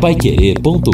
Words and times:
paiquerê.com.br 0.00 0.92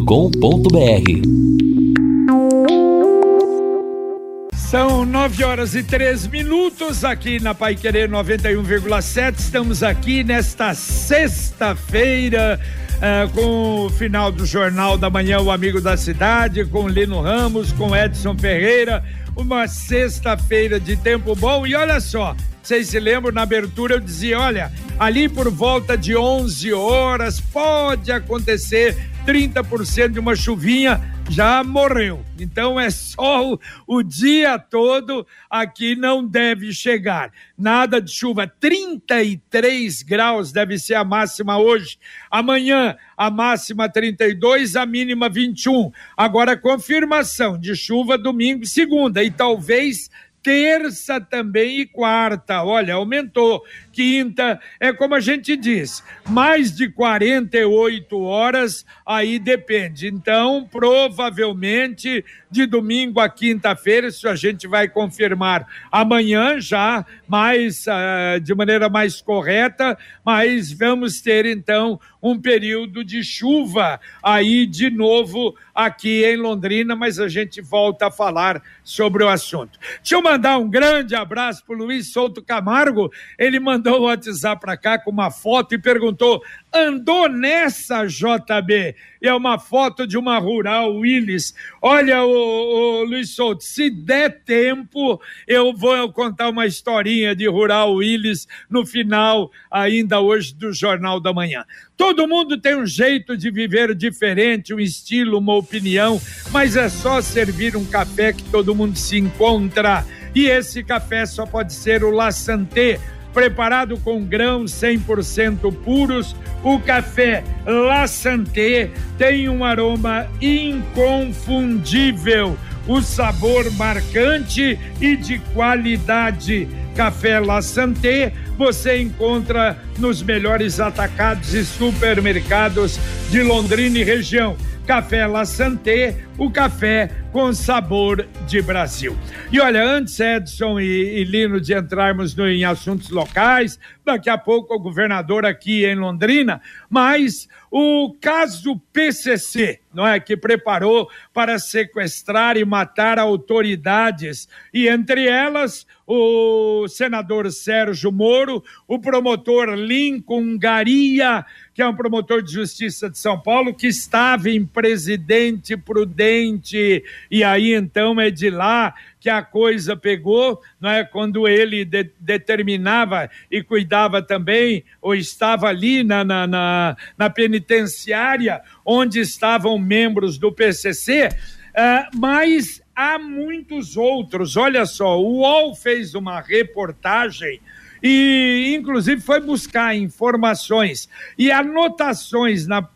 São 4.55 5.05
nove 5.05 5.45
horas 5.45 5.75
e 5.75 5.83
três 5.83 6.27
minutos 6.27 7.05
aqui 7.05 7.39
na 7.39 7.55
Pai 7.55 7.75
Querer 7.75 8.09
91,7. 8.09 9.39
Estamos 9.39 9.83
aqui 9.83 10.25
nesta 10.25 10.73
sexta-feira. 10.75 12.59
Uh, 12.95 13.29
com 13.35 13.87
o 13.87 13.91
final 13.91 14.33
do 14.33 14.47
Jornal 14.47 14.97
da 14.97 15.11
Manhã, 15.11 15.39
o 15.41 15.51
Amigo 15.51 15.81
da 15.81 15.97
Cidade, 15.97 16.65
com 16.65 16.89
Lino 16.89 17.21
Ramos, 17.21 17.73
com 17.73 17.95
Edson 17.95 18.35
Ferreira, 18.39 19.05
uma 19.37 19.67
sexta-feira 19.67 20.79
de 20.79 20.97
tempo 20.97 21.35
bom. 21.35 21.67
E 21.67 21.75
olha 21.75 22.01
só, 22.01 22.37
vocês 22.63 22.89
se 22.89 22.99
lembram, 22.99 23.33
na 23.33 23.43
abertura 23.43 23.95
eu 23.95 24.01
dizia: 24.01 24.39
olha, 24.39 24.73
ali 24.99 25.29
por 25.29 25.51
volta 25.51 25.97
de 25.97 26.17
11 26.17 26.73
horas 26.73 27.41
pode 27.41 28.11
acontecer 28.11 28.97
30% 29.27 30.09
de 30.09 30.19
uma 30.19 30.37
chuvinha 30.37 31.14
já 31.31 31.65
morreu. 31.65 32.25
Então 32.39 32.79
é 32.79 32.91
só 32.91 33.53
o, 33.53 33.61
o, 33.87 34.03
dia 34.03 34.59
todo 34.59 35.27
aqui 35.49 35.97
não 35.97 36.27
deve 36.27 36.73
chegar. 36.73 37.33
Nada 37.57 38.01
de 38.01 38.11
chuva. 38.11 38.47
33 38.47 40.03
graus 40.03 40.53
deve 40.53 40.79
ser 40.79 40.95
a 40.95 41.05
máxima 41.05 41.59
hoje. 41.59 41.99
Amanhã 42.31 42.97
a 43.17 43.31
máxima 43.31 43.89
32, 43.89 44.77
a 44.77 44.87
mínima 44.87 45.29
21. 45.29 45.91
Agora 46.17 46.57
confirmação 46.57 47.59
de 47.59 47.75
chuva 47.75 48.19
domingo 48.19 48.65
e 48.65 48.69
segunda 48.69 49.23
e 49.23 49.31
talvez 49.31 50.11
terça 50.45 51.19
também 51.19 51.81
e 51.81 51.87
quarta. 51.87 52.63
Olha, 52.63 52.95
aumentou. 52.95 53.65
Quinta, 53.95 54.61
é 54.81 54.93
como 54.93 55.15
a 55.15 55.21
gente 55.21 55.57
diz, 55.57 56.03
mais 56.29 56.75
de 56.75 56.89
48 56.91 58.21
horas, 58.21 58.85
aí 59.07 59.39
depende. 59.39 60.09
Então, 60.09 60.69
provavelmente, 60.69 62.25
de 62.51 62.67
domingo 62.67 63.21
a 63.21 63.29
quinta-feira, 63.29 64.09
isso 64.09 64.29
a 64.29 64.35
gente 64.35 64.67
vai 64.67 64.89
confirmar 64.89 65.67
amanhã 65.91 66.61
já, 66.61 67.07
mais, 67.29 67.85
uh, 67.87 68.41
de 68.41 68.55
maneira 68.55 68.89
mais 68.89 69.21
correta, 69.21 69.99
mas 70.25 70.73
vamos 70.73 71.21
ter 71.21 71.47
então 71.47 72.01
um 72.23 72.41
período 72.41 73.05
de 73.05 73.23
chuva 73.23 74.01
aí 74.23 74.65
de 74.65 74.89
novo 74.89 75.55
aqui 75.75 76.25
em 76.25 76.37
Londrina, 76.37 76.97
mas 76.97 77.19
a 77.19 77.29
gente 77.29 77.61
volta 77.61 78.07
a 78.07 78.11
falar 78.11 78.63
sobre 78.83 79.23
o 79.23 79.29
assunto. 79.29 79.79
Deixa 79.97 80.15
eu 80.15 80.23
mandar 80.23 80.57
um 80.57 80.71
grande 80.71 81.15
abraço 81.15 81.63
para 81.67 81.75
o 81.75 81.79
Luiz 81.79 82.13
Souto 82.13 82.43
Camargo, 82.43 83.13
ele 83.39 83.61
mandou 83.61 83.84
o 83.93 84.03
WhatsApp 84.03 84.61
para 84.61 84.77
cá 84.77 84.99
com 84.99 85.11
uma 85.11 85.31
foto 85.31 85.75
e 85.75 85.79
perguntou: 85.79 86.43
andou 86.73 87.29
nessa 87.29 88.07
JB? 88.07 88.95
é 89.27 89.35
uma 89.35 89.59
foto 89.59 90.07
de 90.07 90.19
uma 90.19 90.39
rural 90.39 90.95
Willis. 90.97 91.55
Olha, 91.81 92.23
o, 92.23 92.31
o 92.31 93.05
Luiz 93.05 93.31
Souto, 93.31 93.65
se 93.65 93.91
der 93.91 94.43
tempo, 94.45 95.21
eu 95.47 95.75
vou 95.75 96.13
contar 96.13 96.51
uma 96.51 96.67
historinha 96.67 97.35
de 97.35 97.49
rural 97.49 97.95
Willis 97.95 98.47
no 98.69 98.85
final, 98.85 99.51
ainda 99.71 100.21
hoje, 100.21 100.55
do 100.55 100.73
Jornal 100.73 101.21
da 101.21 101.33
Manhã. 101.33 101.65
Todo 101.97 102.29
mundo 102.29 102.59
tem 102.59 102.77
um 102.77 102.87
jeito 102.87 103.37
de 103.37 103.51
viver 103.51 103.95
diferente, 103.95 104.75
um 104.75 104.81
estilo, 104.81 105.39
uma 105.39 105.55
opinião, 105.55 106.21
mas 106.51 106.77
é 106.77 106.89
só 106.89 107.23
servir 107.23 107.77
um 107.77 107.85
café 107.85 108.33
que 108.33 108.43
todo 108.45 108.75
mundo 108.75 108.97
se 108.97 109.17
encontra. 109.17 110.05
E 110.35 110.47
esse 110.47 110.83
café 110.83 111.25
só 111.25 111.47
pode 111.47 111.73
ser 111.73 112.03
o 112.03 112.11
La 112.11 112.33
Santé 112.33 112.99
preparado 113.35 113.99
com 113.99 114.25
grãos 114.25 114.73
100% 114.73 115.71
puros. 115.85 116.35
O 116.63 116.79
café 116.79 117.43
La 117.67 118.07
Santé 118.07 118.93
tem 119.19 119.49
um 119.49 119.65
aroma 119.65 120.29
inconfundível, 120.41 122.57
o 122.87 123.03
sabor 123.03 123.69
marcante 123.73 124.79
e 125.01 125.17
de 125.17 125.41
qualidade. 125.53 126.69
Café 126.95 127.41
La 127.41 127.61
Santé 127.61 128.33
você 128.57 129.03
encontra 129.03 129.77
nos 129.99 130.23
melhores 130.23 130.79
atacados 130.79 131.53
e 131.53 131.65
supermercados 131.65 133.01
de 133.31 133.43
Londrina 133.43 133.99
e 133.99 134.05
região. 134.05 134.57
Café 134.87 135.27
La 135.27 135.45
Santé, 135.45 136.19
o 136.39 136.49
café 136.51 137.11
com 137.35 137.53
sabor 137.53 138.29
de 138.47 138.63
Brasil. 138.63 139.19
E 139.51 139.59
olha, 139.59 139.83
antes, 139.83 140.21
Edson 140.21 140.79
e, 140.79 141.19
e 141.19 141.25
Lino, 141.25 141.61
de 141.61 141.75
entrarmos 141.75 142.33
no, 142.37 142.47
em 142.49 142.65
assuntos 142.65 143.11
locais, 143.11 143.77
daqui 144.05 144.31
a 144.31 144.39
pouco 144.39 144.73
o 144.73 144.79
governador 144.79 145.45
aqui 145.45 145.85
em 145.85 145.97
Londrina, 145.97 146.63
mas 146.89 147.49
o 147.77 148.15
caso 148.21 148.81
PCC, 148.93 149.81
não 149.93 150.07
é, 150.07 150.21
que 150.21 150.37
preparou 150.37 151.11
para 151.33 151.59
sequestrar 151.59 152.57
e 152.57 152.65
matar 152.65 153.19
autoridades, 153.19 154.49
e 154.73 154.87
entre 154.87 155.27
elas 155.27 155.85
o 156.07 156.87
senador 156.87 157.51
Sérgio 157.51 158.13
Moro, 158.13 158.63
o 158.87 158.99
promotor 158.99 159.71
Lincoln 159.71 160.57
Garia, 160.59 161.45
que 161.73 161.83
é 161.83 161.89
um 161.89 161.97
promotor 161.97 162.43
de 162.43 162.53
justiça 162.53 163.11
de 163.11 163.19
São 163.19 163.41
Paulo, 163.41 163.75
que 163.75 163.89
estava 163.89 164.51
em 164.51 164.65
Presidente 164.65 165.77
Prudente, 165.77 167.03
e 167.31 167.43
aí 167.43 167.75
então 167.75 168.21
é 168.21 168.31
de 168.31 168.51
lá 168.51 168.95
que 169.21 169.31
a 169.31 169.43
coisa 169.43 169.97
pegou, 169.97 170.61
não 170.81 170.91
é? 170.91 171.05
Quando 171.05 171.49
ele 171.49 171.85
de, 171.85 172.11
determinava 172.21 173.31
e 173.51 173.63
cuidava 173.63 174.21
também, 174.21 174.85
ou 175.01 175.15
estava 175.15 175.69
ali 175.69 176.05
na, 176.05 176.25
na, 176.25 176.47
na, 176.47 176.97
na 177.17 177.31
penitenciária, 177.31 178.61
onde 178.85 179.21
estavam 179.21 179.79
membros 179.79 180.39
do 180.39 180.53
PCC, 180.53 181.29
uh, 181.29 181.35
ah, 181.75 182.09
mas 182.15 182.83
há 182.95 183.19
muitos 183.19 183.97
outros. 183.97 184.57
Olha 184.57 184.87
só, 184.87 185.19
o 185.19 185.39
UOL 185.39 185.75
fez 185.75 186.15
uma 186.15 186.41
reportagem 186.41 187.61
e, 188.03 188.75
inclusive, 188.79 189.21
foi 189.23 189.41
buscar 189.41 189.97
informações 189.97 191.09
e 191.39 191.51
anotações 191.51 192.67
na 192.67 192.87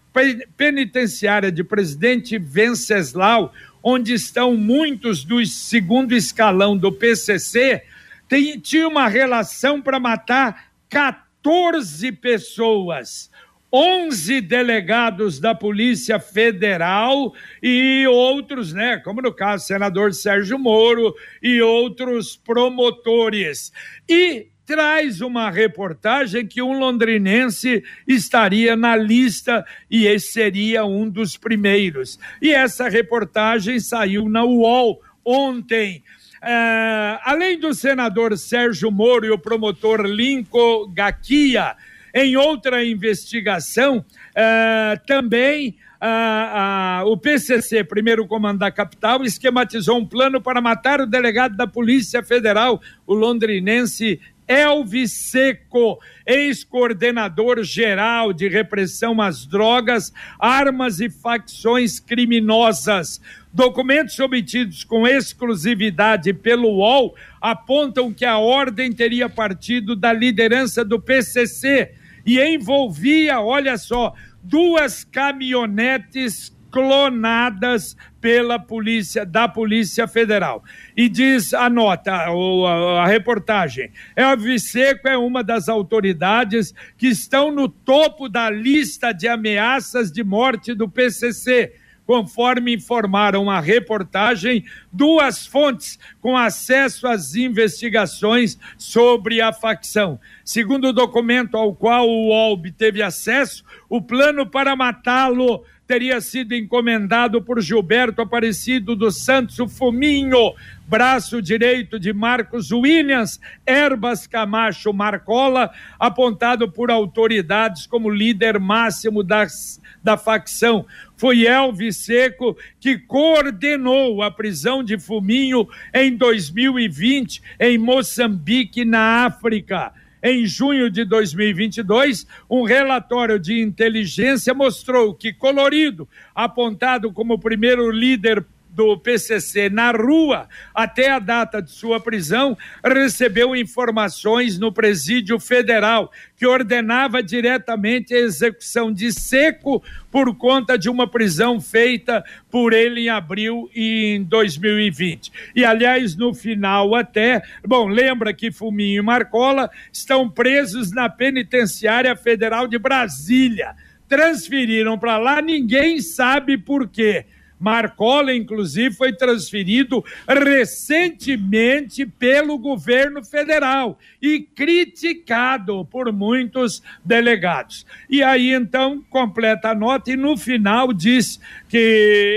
penitenciária 0.56 1.50
de 1.50 1.64
presidente 1.64 2.38
Venceslau, 2.38 3.52
onde 3.90 4.12
estão 4.12 4.54
muitos 4.54 5.24
dos 5.24 5.50
segundo 5.50 6.14
escalão 6.14 6.76
do 6.76 6.92
PCC, 6.92 7.82
tem, 8.28 8.60
tinha 8.60 8.86
uma 8.86 9.08
relação 9.08 9.80
para 9.80 9.98
matar 9.98 10.72
14 10.90 12.12
pessoas. 12.12 13.30
11 13.72 14.42
delegados 14.42 15.40
da 15.40 15.54
Polícia 15.54 16.20
Federal 16.20 17.34
e 17.62 18.06
outros, 18.06 18.74
né, 18.74 18.98
como 18.98 19.22
no 19.22 19.32
caso 19.32 19.66
senador 19.66 20.12
Sérgio 20.12 20.58
Moro 20.58 21.14
e 21.42 21.60
outros 21.62 22.36
promotores. 22.36 23.72
E 24.06 24.48
traz 24.68 25.22
uma 25.22 25.48
reportagem 25.48 26.46
que 26.46 26.60
um 26.60 26.78
londrinense 26.78 27.82
estaria 28.06 28.76
na 28.76 28.94
lista 28.94 29.64
e 29.90 30.06
esse 30.06 30.30
seria 30.30 30.84
um 30.84 31.08
dos 31.08 31.38
primeiros. 31.38 32.18
E 32.42 32.52
essa 32.52 32.86
reportagem 32.86 33.80
saiu 33.80 34.28
na 34.28 34.44
UOL 34.44 35.00
ontem. 35.24 36.04
Uh, 36.42 37.18
além 37.24 37.58
do 37.58 37.72
senador 37.72 38.36
Sérgio 38.36 38.90
Moro 38.90 39.24
e 39.24 39.30
o 39.30 39.38
promotor 39.38 40.02
Lincoln 40.02 40.92
Gaquia, 40.92 41.74
em 42.14 42.36
outra 42.36 42.84
investigação, 42.84 43.98
uh, 43.98 45.06
também 45.06 45.78
uh, 46.02 47.06
uh, 47.06 47.10
o 47.10 47.16
PCC, 47.16 47.84
primeiro 47.84 48.26
comando 48.26 48.58
da 48.58 48.70
capital, 48.70 49.24
esquematizou 49.24 49.98
um 49.98 50.04
plano 50.04 50.42
para 50.42 50.60
matar 50.60 51.00
o 51.00 51.06
delegado 51.06 51.56
da 51.56 51.66
Polícia 51.66 52.22
Federal, 52.22 52.82
o 53.06 53.14
londrinense 53.14 54.20
Elvis 54.48 55.12
Seco, 55.12 56.00
ex-coordenador 56.26 57.62
geral 57.62 58.32
de 58.32 58.48
repressão 58.48 59.20
às 59.20 59.46
drogas, 59.46 60.12
armas 60.38 61.00
e 61.00 61.10
facções 61.10 62.00
criminosas. 62.00 63.20
Documentos 63.52 64.18
obtidos 64.18 64.84
com 64.84 65.06
exclusividade 65.06 66.32
pelo 66.32 66.68
UOL 66.68 67.14
apontam 67.40 68.12
que 68.12 68.24
a 68.24 68.38
ordem 68.38 68.90
teria 68.90 69.28
partido 69.28 69.94
da 69.94 70.12
liderança 70.12 70.84
do 70.84 70.98
PCC 70.98 71.92
e 72.24 72.40
envolvia, 72.40 73.40
olha 73.40 73.76
só, 73.76 74.14
duas 74.42 75.04
caminhonetes 75.04 76.56
clonadas 76.70 77.96
pela 78.20 78.58
polícia 78.58 79.24
da 79.24 79.48
Polícia 79.48 80.06
Federal. 80.08 80.62
E 80.96 81.08
diz 81.08 81.54
a 81.54 81.70
nota, 81.70 82.12
a, 82.12 82.28
a, 82.28 83.02
a 83.02 83.06
reportagem, 83.06 83.90
Elvis 84.16 84.70
Seco 84.70 85.08
é 85.08 85.16
uma 85.16 85.42
das 85.42 85.68
autoridades 85.68 86.74
que 86.96 87.06
estão 87.06 87.52
no 87.52 87.68
topo 87.68 88.28
da 88.28 88.50
lista 88.50 89.12
de 89.12 89.28
ameaças 89.28 90.10
de 90.10 90.24
morte 90.24 90.74
do 90.74 90.88
PCC 90.88 91.72
conforme 92.08 92.74
informaram 92.74 93.50
a 93.50 93.60
reportagem 93.60 94.64
duas 94.90 95.46
fontes 95.46 95.98
com 96.22 96.38
acesso 96.38 97.06
às 97.06 97.34
investigações 97.34 98.58
sobre 98.78 99.42
a 99.42 99.52
facção. 99.52 100.18
Segundo 100.42 100.88
o 100.88 100.92
documento 100.94 101.54
ao 101.54 101.74
qual 101.74 102.08
o 102.08 102.28
UOL 102.28 102.62
teve 102.78 103.02
acesso, 103.02 103.62
o 103.90 104.00
plano 104.00 104.46
para 104.46 104.74
matá-lo 104.74 105.62
teria 105.88 106.20
sido 106.20 106.54
encomendado 106.54 107.40
por 107.40 107.62
Gilberto 107.62 108.20
Aparecido 108.20 108.94
dos 108.94 109.24
Santos, 109.24 109.58
o 109.58 109.66
Fuminho, 109.66 110.52
braço 110.86 111.40
direito 111.40 111.98
de 111.98 112.12
Marcos 112.12 112.70
Williams, 112.70 113.40
Erbas 113.64 114.26
Camacho 114.26 114.92
Marcola, 114.92 115.70
apontado 115.98 116.70
por 116.70 116.90
autoridades 116.90 117.86
como 117.86 118.10
líder 118.10 118.60
máximo 118.60 119.24
das, 119.24 119.80
da 120.04 120.18
facção. 120.18 120.84
Foi 121.16 121.46
Elvis 121.46 121.96
Seco 121.96 122.54
que 122.78 122.98
coordenou 122.98 124.22
a 124.22 124.30
prisão 124.30 124.84
de 124.84 124.98
Fuminho 124.98 125.66
em 125.94 126.14
2020 126.14 127.42
em 127.58 127.78
Moçambique, 127.78 128.84
na 128.84 129.24
África. 129.24 129.94
Em 130.22 130.46
junho 130.46 130.90
de 130.90 131.04
2022, 131.04 132.26
um 132.50 132.64
relatório 132.64 133.38
de 133.38 133.60
inteligência 133.60 134.52
mostrou 134.52 135.14
que 135.14 135.32
Colorido, 135.32 136.08
apontado 136.34 137.12
como 137.12 137.38
primeiro 137.38 137.90
líder 137.90 138.44
do 138.70 138.96
PCC 138.96 139.68
na 139.68 139.90
rua 139.90 140.48
até 140.74 141.10
a 141.10 141.18
data 141.18 141.60
de 141.60 141.70
sua 141.70 141.98
prisão, 141.98 142.56
recebeu 142.84 143.56
informações 143.56 144.58
no 144.58 144.72
presídio 144.72 145.40
federal 145.40 146.12
que 146.36 146.46
ordenava 146.46 147.22
diretamente 147.22 148.14
a 148.14 148.18
execução 148.18 148.92
de 148.92 149.12
seco 149.12 149.82
por 150.10 150.36
conta 150.36 150.78
de 150.78 150.88
uma 150.88 151.08
prisão 151.08 151.60
feita 151.60 152.24
por 152.50 152.72
ele 152.72 153.02
em 153.02 153.08
abril 153.08 153.68
em 153.74 154.22
2020. 154.22 155.32
E 155.56 155.64
aliás, 155.64 156.14
no 156.14 156.32
final 156.32 156.94
até, 156.94 157.42
bom, 157.66 157.88
lembra 157.88 158.32
que 158.32 158.52
Fuminho 158.52 159.00
e 159.00 159.04
Marcola 159.04 159.68
estão 159.92 160.28
presos 160.28 160.92
na 160.92 161.08
penitenciária 161.08 162.14
federal 162.14 162.68
de 162.68 162.78
Brasília. 162.78 163.74
Transferiram 164.08 164.98
para 164.98 165.18
lá, 165.18 165.42
ninguém 165.42 166.00
sabe 166.00 166.56
por 166.56 166.88
quê 166.88 167.26
Marcola, 167.58 168.34
inclusive, 168.34 168.94
foi 168.94 169.12
transferido 169.12 170.04
recentemente 170.26 172.06
pelo 172.06 172.58
governo 172.58 173.24
federal 173.24 173.98
e 174.22 174.40
criticado 174.40 175.84
por 175.86 176.12
muitos 176.12 176.82
delegados. 177.04 177.86
E 178.08 178.22
aí, 178.22 178.52
então, 178.52 179.02
completa 179.10 179.70
a 179.70 179.74
nota 179.74 180.10
e 180.10 180.16
no 180.16 180.36
final 180.36 180.92
diz 180.92 181.40
que 181.68 181.76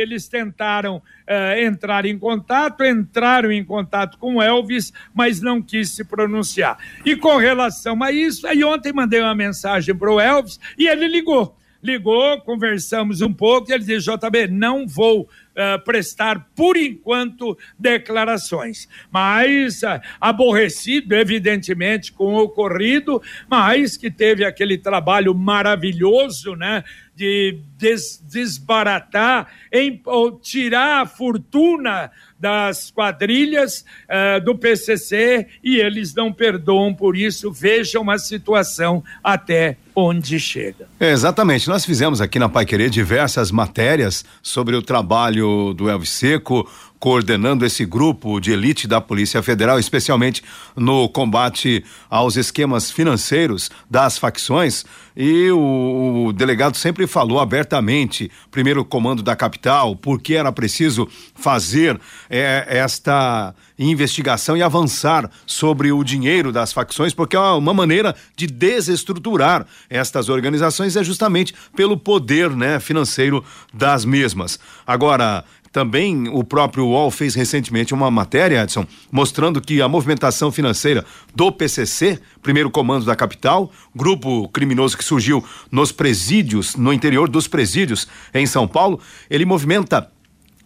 eles 0.02 0.28
tentaram 0.28 1.02
Uh, 1.22 1.62
entrar 1.62 2.06
em 2.06 2.20
contato, 2.20 2.84
entraram 2.84 3.54
em 3.54 3.64
contato 3.64 4.18
com 4.18 4.42
Elvis, 4.42 4.92
mas 5.14 5.40
não 5.40 5.62
quis 5.62 5.92
se 5.92 6.04
pronunciar. 6.04 6.78
E 7.06 7.16
com 7.16 7.38
relação 7.38 8.04
a 8.04 8.12
isso, 8.12 8.46
aí 8.46 8.66
ontem 8.66 8.92
mandei 8.92 9.22
uma 9.22 9.34
mensagem 9.34 9.96
para 9.96 10.12
o 10.12 10.20
Elvis 10.20 10.60
e 10.78 10.90
ele 10.90 11.08
ligou 11.08 11.56
ligou, 11.84 12.40
conversamos 12.42 13.22
um 13.22 13.34
pouco, 13.34 13.70
e 13.70 13.74
ele 13.74 13.84
disse, 13.84 14.10
JB, 14.12 14.48
não 14.48 14.88
vou 14.88 15.22
uh, 15.22 15.84
prestar, 15.84 16.48
por 16.56 16.78
enquanto, 16.78 17.58
declarações. 17.78 18.88
Mas, 19.12 19.82
uh, 19.82 20.00
aborrecido, 20.20 21.16
evidentemente, 21.16 22.12
com 22.12 22.36
o 22.36 22.44
ocorrido, 22.44 23.22
mas 23.50 23.98
que 23.98 24.12
teve 24.12 24.46
aquele 24.46 24.78
trabalho 24.78 25.34
maravilhoso, 25.34 26.56
né? 26.56 26.84
De 27.22 27.60
des 27.78 28.20
desbaratar, 28.28 29.48
em, 29.72 30.02
tirar 30.42 31.02
a 31.02 31.06
fortuna 31.06 32.10
das 32.40 32.90
quadrilhas 32.90 33.86
uh, 34.10 34.44
do 34.44 34.58
PCC 34.58 35.48
e 35.64 35.78
eles 35.78 36.16
não 36.16 36.34
perdoam 36.34 36.96
por 36.96 37.16
isso. 37.16 37.52
Vejam 37.52 38.10
a 38.10 38.18
situação 38.18 39.04
até 39.24 39.78
onde 39.96 40.40
chega. 40.40 40.88
É, 41.00 41.12
exatamente. 41.12 41.68
Nós 41.68 41.86
fizemos 41.86 42.20
aqui 42.20 42.40
na 42.40 42.50
Pai 42.50 42.66
Querer 42.66 42.90
diversas 42.90 43.52
matérias 43.52 44.26
sobre 44.42 44.76
o 44.76 44.82
trabalho 44.82 45.74
do 45.76 45.88
Elvis 45.88 46.10
Seco, 46.10 46.68
coordenando 47.02 47.66
esse 47.66 47.84
grupo 47.84 48.40
de 48.40 48.52
elite 48.52 48.88
da 48.88 49.02
Polícia 49.02 49.42
Federal, 49.42 49.80
especialmente 49.80 50.44
no 50.76 51.10
combate 51.10 51.84
aos 52.08 52.38
esquemas 52.38 52.92
financeiros 52.92 53.72
das 53.90 54.20
facções. 54.20 54.86
E 55.18 55.50
o, 55.50 56.28
o 56.28 56.34
delegado 56.34 56.78
sempre 56.78 57.08
falou 57.08 57.40
abertamente, 57.40 58.32
primeiro 58.52 58.86
comando 58.86 59.24
da 59.24 59.36
capital, 59.36 59.96
porque 59.96 60.36
era 60.36 60.52
preciso 60.52 61.08
fazer 61.34 62.00
é, 62.30 62.68
esta 62.70 63.54
investigação 63.80 64.56
e 64.56 64.62
avançar 64.62 65.30
sobre 65.46 65.92
o 65.92 66.04
dinheiro 66.04 66.52
das 66.52 66.72
facções, 66.72 67.16
porque 67.16 67.36
é 67.36 67.40
uma 67.40 67.74
maneira 67.74 68.16
de 68.36 68.46
desestruturar 68.46 69.66
estas 69.90 70.30
organizações 70.30 70.96
é 70.96 71.04
justamente 71.04 71.56
pelo 71.76 71.98
poder 71.98 72.52
né, 72.52 72.80
financeiro 72.80 73.44
das 73.74 74.06
mesmas. 74.06 74.60
Agora, 74.86 75.44
também 75.72 76.28
o 76.28 76.44
próprio 76.44 76.86
UOL 76.86 77.10
fez 77.10 77.34
recentemente 77.34 77.94
uma 77.94 78.12
matéria, 78.12 78.64
Edson, 78.64 78.86
mostrando 79.12 79.62
que 79.62 79.82
a 79.82 79.88
movimentação 79.88 80.52
financeira 80.52 81.06
do 81.34 81.52
PCC, 81.52 82.20
primeiro 82.42 82.70
comando 82.70 83.06
da 83.06 83.16
capital, 83.16 83.72
grupo 83.96 84.50
criminoso 84.50 84.98
que 84.98 85.04
surgiu 85.04 85.44
nos 85.72 85.92
presídios, 85.92 86.76
no 86.76 86.92
interior 86.92 87.30
dos 87.30 87.48
presídios 87.48 88.08
em 88.34 88.46
São 88.46 88.68
Paulo, 88.68 89.00
ele 89.30 89.46
movimenta 89.46 90.12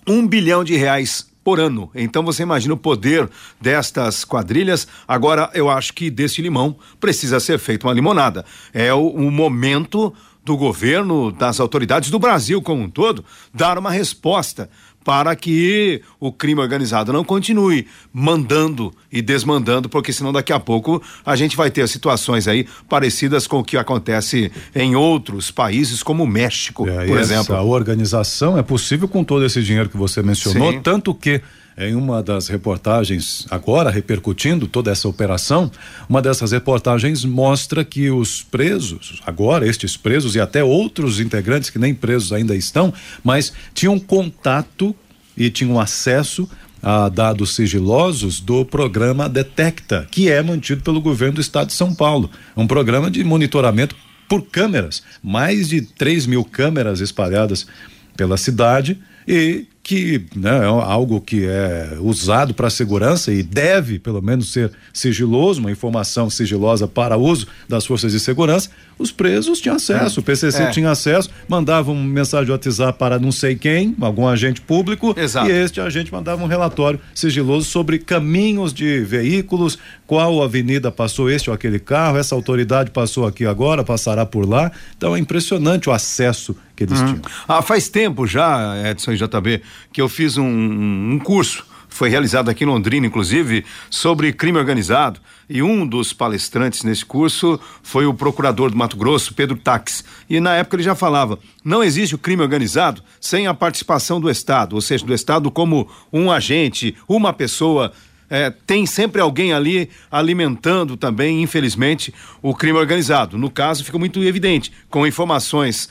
um 0.08 0.26
bilhão 0.28 0.64
de 0.64 0.76
reais 0.76 1.28
por 1.44 1.60
ano. 1.60 1.92
Então 1.94 2.24
você 2.24 2.42
imagina 2.42 2.74
o 2.74 2.78
poder 2.78 3.30
destas 3.62 4.26
quadrilhas. 4.26 4.88
Agora 5.08 5.52
eu 5.54 5.70
acho 5.70 5.94
que 5.94 6.10
desse 6.10 6.42
limão 6.42 6.76
precisa 7.00 7.40
ser 7.40 7.60
feita 7.60 7.86
uma 7.86 7.94
limonada. 7.94 8.44
É 8.74 8.92
o, 8.92 9.08
o 9.10 9.30
momento 9.30 10.12
do 10.44 10.56
governo, 10.58 11.32
das 11.32 11.60
autoridades 11.60 12.10
do 12.12 12.20
Brasil 12.20 12.62
como 12.62 12.84
um 12.84 12.90
todo, 12.90 13.26
dar 13.54 13.78
uma 13.78 13.92
resposta 13.92 14.70
para 15.06 15.36
que 15.36 16.02
o 16.20 16.32
crime 16.32 16.60
organizado 16.60 17.14
não 17.14 17.24
continue 17.24 17.86
mandando 18.12 18.92
e 19.12 19.22
desmandando, 19.22 19.88
porque 19.88 20.12
senão 20.12 20.34
daqui 20.34 20.52
a 20.52 20.60
pouco 20.60 21.02
a 21.24 21.36
gente 21.36 21.56
vai 21.56 21.70
ter 21.70 21.88
situações 21.88 22.48
aí 22.48 22.68
parecidas 22.90 23.46
com 23.46 23.60
o 23.60 23.64
que 23.64 23.78
acontece 23.78 24.52
em 24.74 24.96
outros 24.96 25.52
países, 25.52 26.02
como 26.02 26.24
o 26.24 26.28
México, 26.28 26.90
é, 26.90 27.06
por 27.06 27.20
exemplo. 27.20 27.56
A 27.56 27.62
organização 27.62 28.58
é 28.58 28.64
possível 28.64 29.08
com 29.08 29.24
todo 29.24 29.46
esse 29.46 29.62
dinheiro 29.62 29.90
que 29.90 29.96
você 29.96 30.24
mencionou, 30.24 30.72
Sim. 30.72 30.82
tanto 30.82 31.14
que 31.14 31.40
em 31.78 31.94
uma 31.94 32.24
das 32.24 32.48
reportagens, 32.48 33.46
agora 33.50 33.90
repercutindo 33.90 34.68
toda 34.68 34.92
essa 34.92 35.08
operação, 35.08 35.70
uma 36.08 36.22
dessas 36.22 36.52
reportagens 36.52 37.26
mostra 37.26 37.84
que 37.84 38.10
os 38.10 38.44
presos, 38.44 39.22
agora 39.26 39.68
estes 39.68 39.98
presos 39.98 40.36
e 40.36 40.40
até 40.40 40.64
outros 40.64 41.20
integrantes 41.20 41.70
que 41.70 41.80
nem 41.80 41.94
presos 41.94 42.32
ainda 42.32 42.56
estão, 42.56 42.94
mas 43.24 43.52
tinham 43.74 44.00
contato 44.00 44.96
e 45.36 45.50
tinham 45.50 45.80
acesso 45.80 46.50
a 46.82 47.10
dados 47.10 47.56
sigilosos 47.56 48.40
do 48.40 48.64
programa 48.64 49.28
Detecta, 49.28 50.08
que 50.10 50.30
é 50.30 50.42
mantido 50.42 50.82
pelo 50.82 51.02
governo 51.02 51.36
do 51.36 51.42
estado 51.42 51.68
de 51.68 51.74
São 51.74 51.94
Paulo. 51.94 52.30
Um 52.56 52.68
programa 52.68 53.10
de 53.10 53.24
monitoramento 53.24 53.96
por 54.30 54.44
câmeras, 54.44 55.04
mais 55.22 55.68
de 55.68 55.82
3 55.82 56.26
mil 56.28 56.44
câmeras 56.44 57.00
espalhadas 57.02 57.68
pela 58.16 58.38
cidade 58.38 58.98
e 59.28 59.66
que 59.86 60.26
né, 60.36 60.64
é 60.64 60.66
algo 60.66 61.22
que 61.22 61.46
é 61.46 62.00
usado 62.02 62.56
para 62.56 62.72
segurança 62.72 63.32
e 63.32 63.44
deve, 63.44 64.00
pelo 64.00 64.20
menos, 64.20 64.52
ser 64.52 64.72
sigiloso, 64.92 65.60
uma 65.60 65.70
informação 65.70 66.28
sigilosa 66.28 66.88
para 66.88 67.16
uso 67.16 67.46
das 67.70 67.86
forças 67.86 68.12
de 68.12 68.20
segurança, 68.20 68.72
os 68.98 69.12
presos 69.12 69.62
tinham 69.62 69.76
acesso, 69.76 70.20
é. 70.20 70.22
o 70.22 70.24
PCC 70.24 70.64
é. 70.64 70.72
tinha 70.72 70.90
acesso, 70.90 71.30
mandava 71.48 71.92
uma 71.92 72.04
mensagem 72.04 72.46
de 72.46 72.52
WhatsApp 72.52 72.98
para 72.98 73.20
não 73.20 73.32
sei 73.32 73.56
quem, 73.56 73.96
algum 74.02 74.28
agente 74.28 74.60
público, 74.60 75.14
Exato. 75.16 75.52
e 75.52 75.52
este 75.52 75.80
agente 75.80 76.12
mandava 76.12 76.44
um 76.44 76.48
relatório 76.48 77.00
sigiloso 77.14 77.68
sobre 77.68 78.00
caminhos 78.00 78.74
de 78.74 79.02
veículos, 79.02 79.78
qual 80.08 80.44
avenida 80.44 80.92
passou 80.92 81.30
este 81.30 81.50
ou 81.50 81.54
aquele 81.54 81.80
carro, 81.80 82.18
essa 82.18 82.36
autoridade 82.36 82.92
passou 82.92 83.26
aqui 83.26 83.46
agora, 83.46 83.84
passará 83.84 84.26
por 84.26 84.48
lá. 84.48 84.72
Então 84.98 85.16
é 85.16 85.20
impressionante 85.20 85.90
o 85.90 85.94
acesso 85.94 86.56
que 86.76 86.84
eles 86.84 87.00
uhum. 87.00 87.06
tinham. 87.06 87.22
Ah, 87.48 87.62
faz 87.62 87.90
tempo 87.90 88.28
já, 88.28 88.76
Edson 88.90 89.14
e 89.14 89.18
JB, 89.18 89.62
que 89.92 90.02
eu 90.02 90.10
fiz 90.10 90.38
um, 90.38 90.46
um 90.46 91.20
curso 91.20 91.66
foi 91.96 92.10
realizado 92.10 92.50
aqui 92.50 92.66
em 92.66 92.68
Londrina, 92.68 93.08
inclusive, 93.08 93.64
sobre 93.90 94.34
crime 94.34 94.58
organizado. 94.58 95.22
E 95.50 95.64
um 95.64 95.88
dos 95.88 96.12
palestrantes 96.12 96.84
nesse 96.84 97.06
curso 97.06 97.58
foi 97.82 98.06
o 98.06 98.14
procurador 98.14 98.70
do 98.70 98.76
Mato 98.76 98.98
Grosso, 98.98 99.34
Pedro 99.34 99.56
Tax. 99.56 100.04
E 100.30 100.42
na 100.42 100.56
época 100.56 100.76
ele 100.76 100.84
já 100.84 100.94
falava: 100.94 101.40
não 101.64 101.82
existe 101.82 102.14
o 102.14 102.18
crime 102.18 102.42
organizado 102.42 103.02
sem 103.22 103.48
a 103.48 103.54
participação 103.54 104.20
do 104.20 104.30
Estado, 104.30 104.76
ou 104.76 104.82
seja, 104.82 105.06
do 105.06 105.14
Estado 105.14 105.50
como 105.50 105.90
um 106.12 106.30
agente, 106.30 106.94
uma 107.08 107.32
pessoa. 107.32 107.94
É, 108.30 108.50
tem 108.50 108.86
sempre 108.86 109.22
alguém 109.22 109.54
ali 109.54 109.90
alimentando 110.10 110.98
também, 110.98 111.42
infelizmente, 111.42 112.14
o 112.42 112.56
crime 112.56 112.78
organizado. 112.78 113.38
No 113.38 113.50
caso, 113.50 113.84
fica 113.84 114.00
muito 114.00 114.24
evidente, 114.24 114.72
com 114.90 115.06
informações 115.06 115.90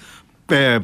é, 0.50 0.82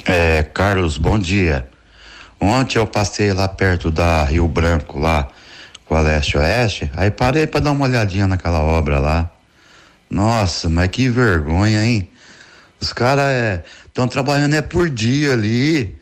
É, 0.06 0.44
Carlos, 0.44 0.98
bom 0.98 1.20
dia. 1.20 1.68
Ontem 2.40 2.78
eu 2.78 2.86
passei 2.86 3.34
lá 3.34 3.48
perto 3.48 3.90
da 3.90 4.24
Rio 4.24 4.48
Branco, 4.48 5.00
lá 5.00 5.28
com 5.86 5.96
a 5.96 6.02
leste-oeste, 6.02 6.92
aí 6.96 7.10
parei 7.10 7.48
para 7.48 7.62
dar 7.62 7.72
uma 7.72 7.86
olhadinha 7.86 8.28
naquela 8.28 8.60
obra 8.60 9.00
lá. 9.00 9.32
Nossa, 10.10 10.70
mas 10.70 10.90
que 10.90 11.10
vergonha, 11.10 11.84
hein? 11.84 12.10
Os 12.80 12.94
caras 12.94 13.62
estão 13.86 14.06
é, 14.06 14.08
trabalhando 14.08 14.54
é 14.56 14.62
por 14.62 14.90
dia 14.90 15.34
ali. 15.34 15.96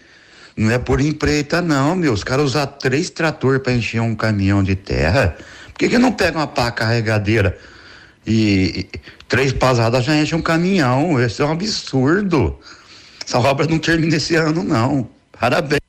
Não 0.57 0.71
é 0.71 0.77
por 0.77 1.01
empreita, 1.01 1.61
não, 1.61 1.95
meu. 1.95 2.13
Os 2.13 2.23
caras 2.23 2.45
usam 2.45 2.65
três 2.65 3.09
tratores 3.09 3.61
para 3.61 3.73
encher 3.73 4.01
um 4.01 4.15
caminhão 4.15 4.63
de 4.63 4.75
terra. 4.75 5.35
Por 5.67 5.79
que, 5.79 5.89
que 5.89 5.97
não 5.97 6.11
pega 6.11 6.37
uma 6.37 6.47
pá 6.47 6.71
carregadeira 6.71 7.57
e, 8.25 8.87
e 8.93 8.99
três 9.27 9.51
pasadas 9.51 10.05
já 10.05 10.15
enche 10.15 10.35
um 10.35 10.41
caminhão? 10.41 11.21
Isso 11.23 11.41
é 11.41 11.45
um 11.45 11.51
absurdo. 11.51 12.57
Essa 13.25 13.39
obra 13.39 13.67
não 13.67 13.79
termina 13.79 14.15
esse 14.15 14.35
ano, 14.35 14.63
não. 14.63 15.09
Parabéns. 15.37 15.84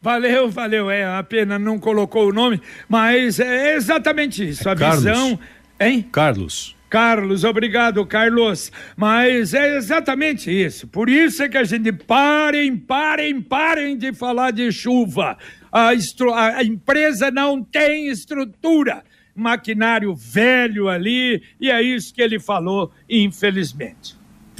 Valeu, 0.00 0.48
valeu. 0.48 0.90
É, 0.90 1.04
a 1.04 1.22
pena 1.22 1.58
não 1.58 1.78
colocou 1.78 2.28
o 2.28 2.32
nome, 2.32 2.60
mas 2.88 3.40
é 3.40 3.74
exatamente 3.74 4.48
isso. 4.48 4.68
A 4.68 4.76
Carlos. 4.76 5.04
visão. 5.04 5.38
Hein? 5.80 6.08
Carlos. 6.12 6.76
Carlos, 6.88 7.44
obrigado, 7.44 8.04
Carlos. 8.06 8.72
Mas 8.96 9.52
é 9.52 9.76
exatamente 9.76 10.50
isso. 10.50 10.86
Por 10.86 11.08
isso 11.08 11.42
é 11.42 11.48
que 11.48 11.58
a 11.58 11.64
gente 11.64 11.92
parem, 11.92 12.76
parem, 12.76 13.42
parem 13.42 13.96
de 13.96 14.12
falar 14.12 14.52
de 14.52 14.70
chuva. 14.72 15.36
A, 15.70 15.92
estru... 15.92 16.32
a 16.32 16.62
empresa 16.62 17.30
não 17.30 17.62
tem 17.62 18.08
estrutura. 18.08 19.02
Maquinário 19.34 20.16
velho 20.16 20.88
ali, 20.88 21.40
e 21.60 21.70
é 21.70 21.80
isso 21.80 22.12
que 22.12 22.20
ele 22.20 22.40
falou, 22.40 22.90
infelizmente. 23.08 24.16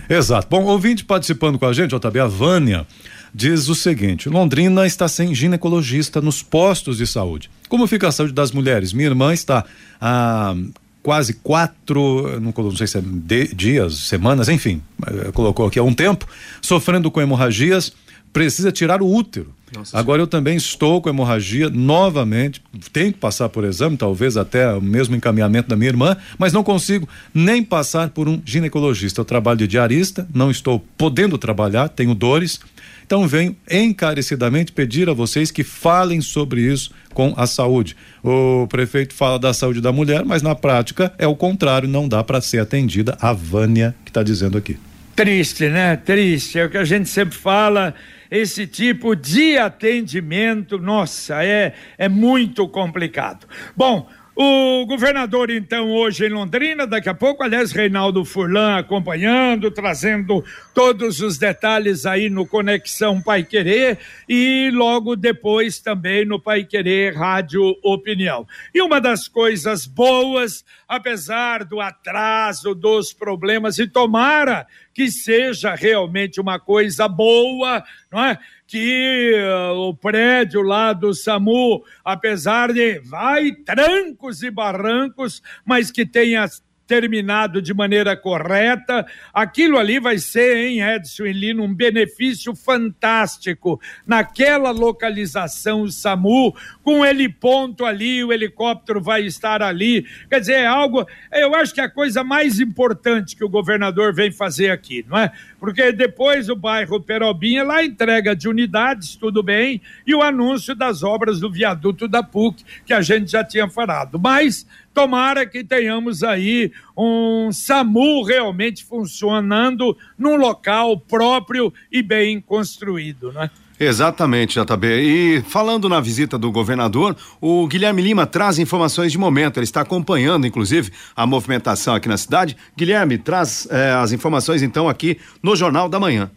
Exato. 0.09 0.47
Bom, 0.49 0.65
ouvinte 0.65 1.05
participando 1.05 1.59
com 1.59 1.67
a 1.67 1.73
gente, 1.73 1.97
JB, 1.99 2.21
a 2.21 2.27
Vânia 2.27 2.87
diz 3.35 3.69
o 3.69 3.75
seguinte: 3.75 4.29
Londrina 4.29 4.87
está 4.87 5.09
sem 5.09 5.35
ginecologista 5.35 6.21
nos 6.21 6.43
postos 6.43 6.99
de 6.99 7.07
saúde. 7.07 7.51
Como 7.69 7.87
fica 7.87 8.09
a 8.09 8.13
saúde 8.13 8.33
das 8.33 8.51
mulheres? 8.53 8.93
Minha 8.93 9.09
irmã 9.09 9.33
está 9.33 9.65
há 10.01 10.55
quase 11.03 11.35
quatro, 11.35 12.39
não, 12.41 12.77
sei 12.77 12.87
se 12.87 12.99
é 12.99 13.01
de, 13.03 13.55
dias, 13.55 13.95
semanas, 13.99 14.49
enfim, 14.49 14.83
eh, 15.07 15.31
colocou 15.33 15.67
aqui 15.67 15.79
há 15.79 15.83
um 15.83 15.95
tempo, 15.95 16.27
sofrendo 16.61 17.11
com 17.11 17.21
hemorragias, 17.21 17.93
precisa 18.33 18.71
tirar 18.71 19.01
o 19.01 19.11
útero. 19.11 19.55
Nossa, 19.75 19.99
Agora 19.99 20.23
eu 20.23 20.27
também 20.27 20.57
estou 20.57 21.01
com 21.01 21.09
hemorragia 21.09 21.69
novamente, 21.69 22.63
tenho 22.93 23.13
que 23.13 23.19
passar 23.19 23.49
por 23.49 23.65
exame, 23.65 23.97
talvez 23.97 24.37
até 24.37 24.73
o 24.73 24.81
mesmo 24.81 25.15
encaminhamento 25.15 25.69
da 25.69 25.77
minha 25.77 25.91
irmã, 25.91 26.17
mas 26.39 26.53
não 26.53 26.63
consigo 26.63 27.09
nem 27.35 27.63
passar 27.63 28.11
por 28.11 28.29
um 28.29 28.41
ginecologista. 28.45 29.21
Eu 29.21 29.25
trabalho 29.25 29.59
de 29.59 29.67
diarista, 29.67 30.27
não 30.35 30.51
estou 30.51 30.85
podendo 30.97 31.37
trabalhar, 31.37 31.89
tenho 31.89 32.15
dores, 32.15 32.61
então 33.07 33.27
venho 33.27 33.57
encarecidamente 33.71 34.73
pedir 34.73 35.09
a 35.09 35.15
vocês 35.15 35.51
que 35.51 35.65
falem 35.65 36.21
sobre 36.21 36.61
isso 36.61 36.91
com 37.15 37.33
a 37.37 37.47
saúde. 37.47 37.97
O 38.23 38.67
prefeito 38.69 39.15
fala 39.15 39.39
da 39.39 39.55
saúde 39.55 39.81
da 39.81 39.91
mulher, 39.91 40.25
mas 40.25 40.43
na 40.43 40.55
prática 40.55 41.13
é 41.19 41.27
o 41.27 41.35
contrário, 41.35 41.89
não 41.89 42.09
dá 42.09 42.23
para 42.23 42.41
ser 42.41 42.61
atendida 42.61 43.17
a 43.21 43.33
Vânia 43.33 43.95
que 44.05 44.11
está 44.11 44.23
dizendo 44.23 44.59
aqui. 44.59 44.79
Triste, 45.17 45.69
né? 45.69 45.97
Triste. 45.97 46.59
É 46.59 46.67
o 46.67 46.71
que 46.71 46.77
a 46.77 46.85
gente 46.85 47.09
sempre 47.09 47.37
fala 47.37 47.95
esse 48.31 48.67
tipo 48.67 49.15
de 49.15 49.59
atendimento, 49.59 50.79
nossa, 50.79 51.45
é, 51.45 51.75
é 51.97 52.09
muito 52.09 52.69
complicado. 52.69 53.47
Bom, 53.77 54.09
o 54.41 54.87
governador, 54.87 55.51
então, 55.51 55.91
hoje 55.91 56.27
em 56.27 56.29
Londrina, 56.29 56.87
daqui 56.87 57.09
a 57.09 57.15
pouco, 57.15 57.43
aliás, 57.43 57.73
Reinaldo 57.73 58.25
Furlan 58.25 58.77
acompanhando, 58.77 59.69
trazendo 59.69 60.45
todos 60.73 61.21
os 61.21 61.39
detalhes 61.39 62.07
aí 62.07 62.31
no 62.31 62.47
Conexão 62.47 63.21
Pai 63.21 63.43
Querer 63.43 63.99
e 64.29 64.71
logo 64.73 65.17
depois 65.17 65.81
também 65.81 66.25
no 66.25 66.41
Pai 66.41 66.63
Querer 66.63 67.17
Rádio 67.17 67.77
Opinião. 67.83 68.47
E 68.73 68.81
uma 68.81 69.01
das 69.01 69.27
coisas 69.27 69.87
boas, 69.87 70.65
apesar 70.87 71.65
do 71.65 71.81
atraso, 71.81 72.77
dos 72.77 73.13
problemas, 73.13 73.77
e 73.81 73.89
tomara 73.89 74.69
que 74.93 75.11
seja 75.11 75.75
realmente 75.75 76.41
uma 76.41 76.59
coisa 76.59 77.09
boa, 77.09 77.83
não 78.11 78.25
é? 78.25 78.39
que 78.67 79.33
uh, 79.35 79.89
o 79.89 79.95
prédio 79.95 80.61
lá 80.61 80.93
do 80.93 81.15
SAMU, 81.15 81.83
apesar 82.05 82.71
de 82.71 82.99
vai 83.01 83.51
trancos 83.53 84.43
e 84.43 84.51
barrancos, 84.51 85.43
mas 85.65 85.91
que 85.91 86.05
tenha 86.05 86.47
terminado 86.89 87.61
de 87.61 87.75
maneira 87.75 88.17
correta. 88.17 89.07
Aquilo 89.33 89.79
ali 89.79 90.01
vai 90.01 90.19
ser, 90.19 90.57
hein, 90.57 90.81
Edson 90.81 91.27
e 91.27 91.33
Lino, 91.35 91.63
um 91.63 91.73
benefício 91.73 92.55
fantástico 92.57 93.79
naquela 94.07 94.71
localização, 94.71 95.83
o 95.83 95.93
SAMU, 95.93 96.57
com 96.83 97.05
ele 97.05 97.29
ponto 97.29 97.85
ali, 97.85 98.25
o 98.25 98.33
helicóptero 98.33 99.03
vai 99.03 99.27
estar 99.27 99.63
ali. 99.63 100.07
Quer 100.31 100.41
dizer, 100.41 100.55
é 100.55 100.67
algo, 100.67 101.07
eu 101.31 101.55
acho 101.55 101.75
que 101.75 101.81
é 101.81 101.85
a 101.85 101.91
coisa 101.91 102.25
mais 102.25 102.59
importante 102.59 103.37
que 103.37 103.45
o 103.45 103.49
governador 103.51 104.15
vem 104.15 104.33
fazer 104.33 104.71
aqui, 104.71 105.05
não 105.07 105.19
é? 105.19 105.31
Porque 105.61 105.93
depois 105.93 106.49
o 106.49 106.57
bairro 106.57 107.01
Perobinha, 107.01 107.65
lá 107.65 107.85
entrega 107.85 108.35
de 108.35 108.49
unidades, 108.49 109.15
tudo 109.15 109.43
bem, 109.43 109.83
e 110.07 110.15
o 110.15 110.23
anúncio 110.23 110.75
das 110.75 111.03
obras 111.03 111.39
do 111.39 111.51
viaduto 111.51 112.09
da 112.09 112.23
PUC, 112.23 112.65
que 112.87 112.95
a 112.95 113.03
gente 113.03 113.31
já 113.31 113.45
tinha 113.45 113.69
falado. 113.69 114.19
Mas 114.19 114.67
tomara 114.93 115.47
que 115.47 115.63
tenhamos 115.63 116.23
aí 116.23 116.73
um 116.97 117.51
SAMU 117.53 118.23
realmente 118.23 118.85
funcionando 118.85 119.97
num 120.19 120.37
local 120.37 120.99
próprio 120.99 121.73
e 121.91 122.03
bem 122.03 122.41
construído, 122.41 123.33
né? 123.33 123.51
Exatamente, 123.81 124.59
JB. 124.59 124.87
E 124.87 125.43
falando 125.43 125.89
na 125.89 126.01
visita 126.01 126.37
do 126.37 126.51
governador, 126.51 127.17
o 127.41 127.67
Guilherme 127.69 128.03
Lima 128.03 128.27
traz 128.27 128.59
informações 128.59 129.13
de 129.13 129.19
momento. 129.19 129.59
Ele 129.59 129.65
está 129.65 129.83
acompanhando, 129.83 130.47
inclusive, 130.47 130.91
a 131.15 131.25
movimentação 131.25 131.95
aqui 131.95 132.09
na 132.09 132.17
cidade. 132.17 132.57
Guilherme, 132.77 133.19
traz 133.19 133.69
eh, 133.71 133.93
as 133.93 134.11
informações 134.11 134.63
então 134.63 134.89
aqui 134.89 135.19
no 135.41 135.55
Jornal 135.55 135.89
da 135.89 136.01
Manhã. 136.01 136.29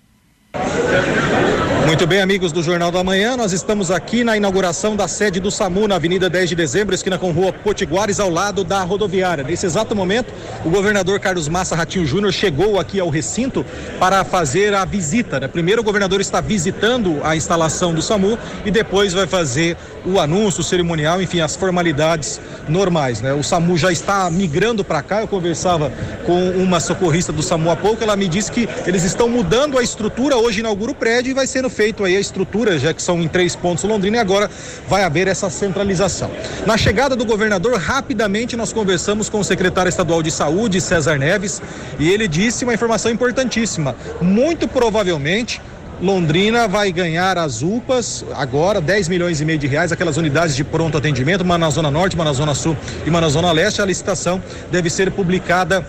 Muito 1.91 2.07
bem, 2.07 2.21
amigos 2.21 2.53
do 2.53 2.63
Jornal 2.63 2.89
da 2.89 3.03
Manhã, 3.03 3.35
nós 3.35 3.51
estamos 3.51 3.91
aqui 3.91 4.23
na 4.23 4.37
inauguração 4.37 4.95
da 4.95 5.09
sede 5.09 5.41
do 5.41 5.51
SAMU 5.51 5.89
na 5.89 5.95
Avenida 5.95 6.29
10 6.29 6.47
de 6.47 6.55
Dezembro, 6.55 6.95
esquina 6.95 7.17
com 7.17 7.33
Rua 7.33 7.51
Potiguares, 7.51 8.17
ao 8.17 8.29
lado 8.29 8.63
da 8.63 8.81
rodoviária. 8.81 9.43
Nesse 9.43 9.65
exato 9.65 9.93
momento, 9.93 10.33
o 10.63 10.69
governador 10.69 11.19
Carlos 11.19 11.49
Massa 11.49 11.75
Ratinho 11.75 12.05
Júnior 12.05 12.31
chegou 12.31 12.79
aqui 12.79 12.97
ao 12.97 13.09
recinto 13.09 13.65
para 13.99 14.23
fazer 14.23 14.73
a 14.73 14.85
visita. 14.85 15.37
Né? 15.37 15.49
Primeiro, 15.49 15.81
o 15.81 15.83
governador 15.83 16.21
está 16.21 16.39
visitando 16.39 17.19
a 17.25 17.35
instalação 17.35 17.93
do 17.93 18.01
SAMU 18.01 18.39
e 18.65 18.71
depois 18.71 19.11
vai 19.11 19.27
fazer 19.27 19.75
o 20.05 20.19
anúncio, 20.19 20.61
o 20.61 20.63
cerimonial, 20.63 21.21
enfim, 21.21 21.41
as 21.41 21.55
formalidades 21.55 22.39
normais. 22.67 23.21
Né? 23.21 23.33
O 23.33 23.43
SAMU 23.43 23.77
já 23.77 23.91
está 23.91 24.29
migrando 24.29 24.83
para 24.83 25.01
cá. 25.01 25.21
Eu 25.21 25.27
conversava 25.27 25.91
com 26.25 26.49
uma 26.51 26.79
socorrista 26.79 27.31
do 27.31 27.43
SAMU 27.43 27.69
há 27.69 27.75
pouco, 27.75 28.03
ela 28.03 28.15
me 28.15 28.27
disse 28.27 28.51
que 28.51 28.67
eles 28.85 29.03
estão 29.03 29.29
mudando 29.29 29.77
a 29.77 29.83
estrutura. 29.83 30.37
Hoje 30.37 30.59
inaugura 30.59 30.91
o 30.91 30.95
prédio 30.95 31.31
e 31.31 31.33
vai 31.33 31.47
sendo 31.47 31.69
feito 31.69 32.03
aí 32.03 32.15
a 32.15 32.19
estrutura, 32.19 32.77
já 32.79 32.93
que 32.93 33.01
são 33.01 33.21
em 33.21 33.27
três 33.27 33.55
pontos 33.55 33.83
Londrina, 33.83 34.17
e 34.17 34.19
agora 34.19 34.49
vai 34.87 35.03
haver 35.03 35.27
essa 35.27 35.49
centralização. 35.49 36.31
Na 36.65 36.77
chegada 36.77 37.15
do 37.15 37.25
governador, 37.25 37.77
rapidamente 37.77 38.55
nós 38.55 38.71
conversamos 38.71 39.29
com 39.29 39.39
o 39.39 39.43
secretário 39.43 39.89
estadual 39.89 40.21
de 40.23 40.31
saúde, 40.31 40.81
César 40.81 41.17
Neves, 41.17 41.61
e 41.99 42.09
ele 42.09 42.27
disse 42.27 42.63
uma 42.63 42.73
informação 42.73 43.11
importantíssima. 43.11 43.95
Muito 44.21 44.67
provavelmente 44.67 45.61
Londrina 46.01 46.67
vai 46.67 46.91
ganhar 46.91 47.37
as 47.37 47.61
UPAs 47.61 48.25
agora, 48.33 48.81
10 48.81 49.07
milhões 49.07 49.39
e 49.39 49.45
meio 49.45 49.59
de 49.59 49.67
reais, 49.67 49.91
aquelas 49.91 50.17
unidades 50.17 50.55
de 50.55 50.63
pronto 50.63 50.97
atendimento, 50.97 51.41
uma 51.41 51.59
na 51.59 51.69
Zona 51.69 51.91
Norte, 51.91 52.15
uma 52.15 52.25
na 52.25 52.33
Zona 52.33 52.55
Sul 52.55 52.75
e 53.05 53.09
uma 53.09 53.21
na 53.21 53.29
Zona 53.29 53.51
Leste. 53.51 53.81
A 53.81 53.85
licitação 53.85 54.41
deve 54.71 54.89
ser 54.89 55.11
publicada 55.11 55.85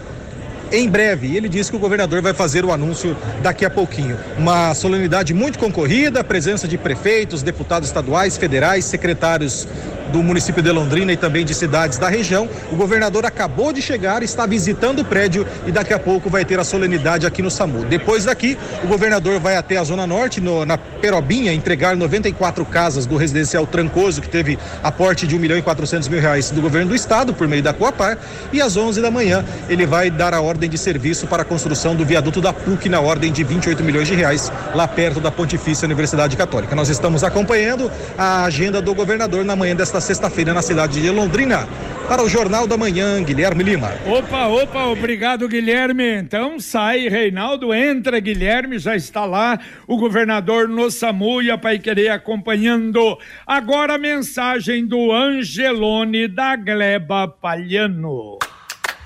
em 0.70 0.88
breve. 0.88 1.34
Ele 1.34 1.48
disse 1.48 1.70
que 1.70 1.76
o 1.76 1.80
governador 1.80 2.20
vai 2.20 2.34
fazer 2.34 2.62
o 2.62 2.72
anúncio 2.72 3.16
daqui 3.42 3.64
a 3.64 3.70
pouquinho. 3.70 4.18
Uma 4.36 4.74
solenidade 4.74 5.32
muito 5.32 5.58
concorrida, 5.58 6.22
presença 6.22 6.68
de 6.68 6.76
prefeitos, 6.76 7.42
deputados 7.42 7.88
estaduais, 7.88 8.36
federais, 8.36 8.84
secretários 8.84 9.66
do 10.12 10.22
município 10.22 10.62
de 10.62 10.70
Londrina 10.70 11.12
e 11.12 11.16
também 11.16 11.44
de 11.44 11.54
cidades 11.54 11.98
da 11.98 12.08
região. 12.08 12.48
O 12.70 12.76
governador 12.76 13.24
acabou 13.24 13.72
de 13.72 13.80
chegar, 13.80 14.22
está 14.22 14.46
visitando 14.46 15.00
o 15.00 15.04
prédio 15.04 15.46
e 15.66 15.72
daqui 15.72 15.94
a 15.94 15.98
pouco 15.98 16.28
vai 16.28 16.44
ter 16.44 16.60
a 16.60 16.64
solenidade 16.64 17.26
aqui 17.26 17.40
no 17.42 17.50
SAMU. 17.50 17.84
Depois 17.86 18.26
daqui, 18.26 18.58
o 18.84 18.86
governador 18.86 19.40
vai 19.40 19.56
até 19.56 19.78
a 19.78 19.84
Zona 19.84 20.06
Norte, 20.06 20.40
no, 20.40 20.64
na 20.66 20.76
Perobinha, 20.76 21.52
entregar 21.52 21.96
94 21.96 22.64
casas 22.66 23.06
do 23.06 23.16
residencial 23.16 23.66
Trancoso, 23.66 24.20
que 24.20 24.28
teve 24.28 24.58
aporte 24.82 25.26
de 25.26 25.34
1 25.34 25.38
milhão 25.38 25.58
e 25.58 25.62
400 25.62 26.08
mil 26.08 26.20
reais 26.20 26.50
do 26.50 26.60
governo 26.60 26.90
do 26.90 26.94
estado, 26.94 27.32
por 27.32 27.48
meio 27.48 27.62
da 27.62 27.72
Coapar. 27.72 28.18
E 28.52 28.60
às 28.60 28.76
11 28.76 29.00
da 29.00 29.10
manhã, 29.10 29.44
ele 29.68 29.86
vai 29.86 30.10
dar 30.10 30.34
a 30.34 30.40
ordem 30.40 30.68
de 30.68 30.76
serviço 30.76 31.26
para 31.26 31.42
a 31.42 31.44
construção 31.44 31.96
do 31.96 32.04
viaduto 32.04 32.40
da 32.40 32.52
PUC 32.52 32.88
na 32.88 33.00
ordem 33.00 33.32
de 33.32 33.42
28 33.42 33.82
milhões 33.82 34.06
de 34.06 34.14
reais, 34.14 34.52
lá 34.74 34.86
perto 34.86 35.20
da 35.20 35.30
Pontifícia 35.30 35.86
Universidade 35.86 36.36
Católica. 36.36 36.76
Nós 36.76 36.90
estamos 36.90 37.24
acompanhando 37.24 37.90
a 38.18 38.44
agenda 38.44 38.82
do 38.82 38.94
governador 38.94 39.44
na 39.44 39.56
manhã 39.56 39.74
desta 39.74 40.01
sexta-feira 40.02 40.52
na 40.52 40.60
cidade 40.60 41.00
de 41.00 41.10
Londrina. 41.10 41.66
Para 42.08 42.22
o 42.22 42.28
Jornal 42.28 42.66
da 42.66 42.76
Manhã, 42.76 43.22
Guilherme 43.22 43.62
Lima. 43.62 43.92
Opa, 44.06 44.48
opa, 44.48 44.84
obrigado, 44.86 45.48
Guilherme. 45.48 46.16
Então 46.16 46.58
sai, 46.60 47.08
Reinaldo, 47.08 47.72
entra, 47.72 48.20
Guilherme, 48.20 48.78
já 48.78 48.94
está 48.94 49.24
lá, 49.24 49.58
o 49.86 49.96
governador 49.96 50.68
no 50.68 50.90
SAMU 50.90 51.40
e 51.40 51.50
a 51.50 51.56
Pai 51.56 51.78
Querer 51.78 52.10
acompanhando. 52.10 53.16
Agora 53.46 53.94
a 53.94 53.98
mensagem 53.98 54.84
do 54.84 55.12
Angelone 55.12 56.28
da 56.28 56.56
Gleba 56.56 57.28
Palhano. 57.28 58.38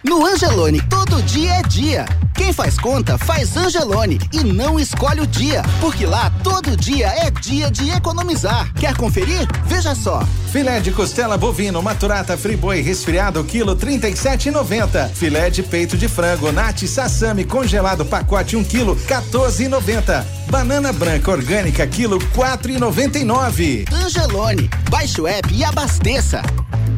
No 0.09 0.25
Angelone, 0.25 0.81
todo 0.83 1.21
dia 1.25 1.55
é 1.55 1.63
dia. 1.63 2.07
Quem 2.33 2.53
faz 2.53 2.79
conta, 2.79 3.19
faz 3.19 3.57
Angelone 3.57 4.21
e 4.33 4.45
não 4.45 4.79
escolhe 4.79 5.21
o 5.21 5.27
dia, 5.27 5.65
porque 5.81 6.07
lá 6.07 6.31
todo 6.45 6.77
dia 6.77 7.09
é 7.09 7.29
dia 7.29 7.73
de 7.73 7.91
economizar. 7.91 8.73
Quer 8.75 8.97
conferir? 8.97 9.49
Veja 9.65 9.97
só. 9.97 10.23
Filé 10.53 10.79
de 10.79 10.93
costela 10.93 11.37
bovino 11.37 11.83
maturata 11.83 12.37
friboi 12.37 12.83
resfriado 12.83 13.43
quilo 13.43 13.75
37,90. 13.75 15.09
Filé 15.09 15.51
de 15.51 15.65
peito 15.65 15.97
de 15.97 16.07
frango 16.07 16.53
nati 16.53 16.87
sassami 16.87 17.45
congelado 17.45 18.05
pacote 18.05 18.55
1 18.55 18.63
quilo 18.63 18.95
14,90. 19.09 20.25
Banana 20.49 20.93
branca 20.93 21.33
orgânica 21.33 21.85
quilo 21.85 22.21
4,99. 22.21 23.93
Angelone, 23.93 24.71
baixe 24.89 25.21
o 25.21 25.27
app 25.27 25.53
e 25.53 25.65
abasteça. 25.65 26.43